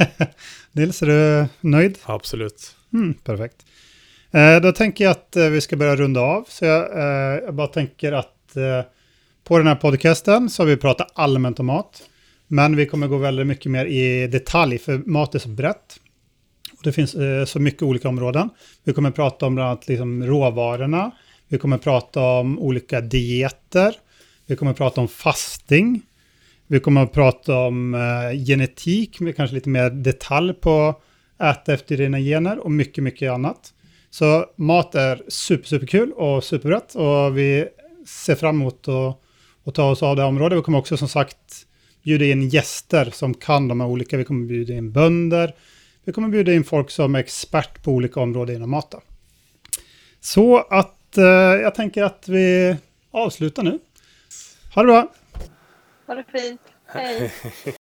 Nils, 0.78 0.98
er 1.06 1.12
du 1.12 1.68
nøyd? 1.70 2.00
Absolutt. 2.10 2.72
Mm, 2.90 3.12
perfekt. 3.26 3.62
Eh, 4.34 4.60
då 4.60 4.72
tänker 4.72 5.04
jag 5.04 5.10
att 5.10 5.36
eh, 5.36 5.48
vi 5.48 5.60
ska 5.60 5.76
börja 5.76 5.96
runda 5.96 6.20
av. 6.20 6.44
Så 6.48 6.64
jag, 6.64 6.98
eh, 6.98 7.42
jag 7.44 7.54
bara 7.54 7.66
tänker 7.66 8.12
att 8.12 8.30
på 9.44 9.58
den 9.58 9.66
här 9.66 9.74
podcasten 9.74 10.50
så 10.50 10.62
har 10.62 10.68
vi 10.68 10.76
pratat 10.76 11.10
allmänt 11.14 11.60
om 11.60 11.66
mat. 11.66 12.02
Men 12.46 12.76
vi 12.76 12.86
kommer 12.86 13.06
gå 13.06 13.16
väldigt 13.16 13.46
mycket 13.46 13.72
mer 13.72 13.86
i 13.86 14.26
detalj, 14.26 14.78
för 14.78 14.98
mat 14.98 15.34
är 15.34 15.38
så 15.38 15.48
brett. 15.48 15.96
Det 16.82 16.92
finns 16.92 17.16
så 17.46 17.60
mycket 17.60 17.82
olika 17.82 18.08
områden. 18.08 18.50
Vi 18.84 18.92
kommer 18.92 19.10
prata 19.10 19.46
om 19.46 19.78
liksom 19.86 20.26
råvarorna. 20.26 21.10
Vi 21.48 21.58
kommer 21.58 21.78
prata 21.78 22.20
om 22.20 22.58
olika 22.58 23.00
dieter. 23.00 23.94
Vi 24.46 24.56
kommer 24.56 24.72
prata 24.72 25.00
om 25.00 25.08
fasting. 25.08 26.02
Vi 26.66 26.80
kommer 26.80 27.02
att 27.02 27.12
prata 27.12 27.56
om 27.56 27.96
genetik, 28.46 29.20
med 29.20 29.36
kanske 29.36 29.54
lite 29.54 29.68
mer 29.68 29.90
detalj 29.90 30.54
på 30.54 30.94
äta 31.42 31.74
efter 31.74 31.96
dina 31.96 32.18
gener 32.18 32.58
och 32.58 32.70
mycket, 32.70 33.04
mycket 33.04 33.32
annat. 33.32 33.72
Så 34.14 34.28
mat 34.62 34.94
er 34.94 35.24
super, 35.26 35.66
superkul 35.66 36.12
og 36.14 36.44
superbrett 36.46 36.92
og 37.02 37.34
vi 37.34 37.48
ser 38.06 38.38
fram 38.38 38.60
mot 38.62 38.86
å, 38.86 39.00
å 39.66 39.74
ta 39.74 39.88
oss 39.90 40.04
av 40.06 40.14
det 40.20 40.26
området. 40.28 40.60
Vi 40.60 40.66
kommer 40.66 40.84
også 40.84 41.00
som 41.00 41.10
sagt 41.10 41.64
bjuda 42.06 42.28
in 42.30 42.44
gjester 42.52 43.10
som 43.10 43.34
kan 43.34 43.66
de 43.68 43.80
här 43.80 43.88
olika. 43.88 44.16
Vi 44.16 44.24
kommer 44.24 44.46
bjuda 44.46 44.74
in 44.74 44.92
bönder. 44.92 45.54
Vi 46.04 46.12
kommer 46.12 46.28
bjuda 46.28 46.54
in 46.54 46.64
folk 46.64 46.90
som 46.90 47.14
är 47.14 47.18
expert 47.18 47.82
på 47.82 47.92
olika 47.92 48.20
områden 48.20 48.56
inom 48.56 48.70
mat. 48.70 48.94
Så 50.20 50.58
att 50.58 51.18
eh, 51.18 51.24
jag 51.64 51.74
tänker 51.74 52.02
att 52.02 52.28
vi 52.28 52.76
avslutar 53.10 53.62
nu. 53.62 53.78
Ha 54.74 54.82
det 54.82 54.86
bra! 54.86 55.12
Ha 56.06 56.14
det 56.14 56.24
fint. 56.32 56.60
Hej. 56.86 57.32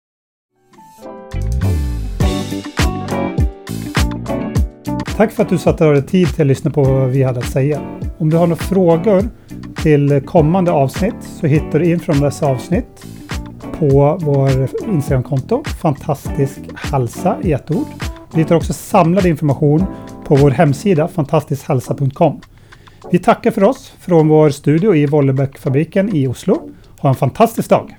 Tack 5.17 5.33
för 5.33 5.43
att 5.43 5.49
du 5.49 5.59
satte 5.59 5.85
dig 5.85 6.03
tid 6.03 6.29
till 6.29 6.41
att 6.41 6.47
lyssna 6.47 6.71
på 6.71 6.83
vad 6.83 7.11
vi 7.11 7.23
hade 7.23 7.39
att 7.39 7.51
säga. 7.51 7.81
Om 8.19 8.31
du 8.31 8.37
har 8.37 8.47
några 8.47 8.63
frågor 8.63 9.29
till 9.77 10.23
kommande 10.27 10.73
avsnitt 10.73 11.15
så 11.41 11.47
hittar 11.47 11.79
du 11.79 11.91
in 11.91 12.01
från 12.01 12.21
dessa 12.21 12.47
avsnitt 12.47 13.07
på 13.79 14.19
vår 14.21 14.69
Instagramkonto 14.89 15.65
Fantastisk 15.83 16.59
Halsa 16.75 17.37
i 17.43 17.53
ett 17.53 17.71
ord. 17.71 17.87
Du 18.33 18.39
hittar 18.39 18.57
också 18.57 18.73
samlad 18.73 19.27
information 19.27 19.85
på 20.25 20.37
vår 20.37 20.51
hemsida 20.51 21.09
fantastiskhalsa.com. 21.09 22.41
Vi 23.11 23.19
tackar 23.19 23.51
för 23.51 23.65
oss 23.65 23.95
från 24.01 24.29
vår 24.29 24.51
studio 24.51 24.95
i 24.95 25.07
Vollebäckfabriken 25.07 26.17
i 26.17 26.27
Oslo. 26.27 26.71
Ha 27.01 27.09
en 27.09 27.15
fantastisk 27.15 27.71
dag! 27.71 27.97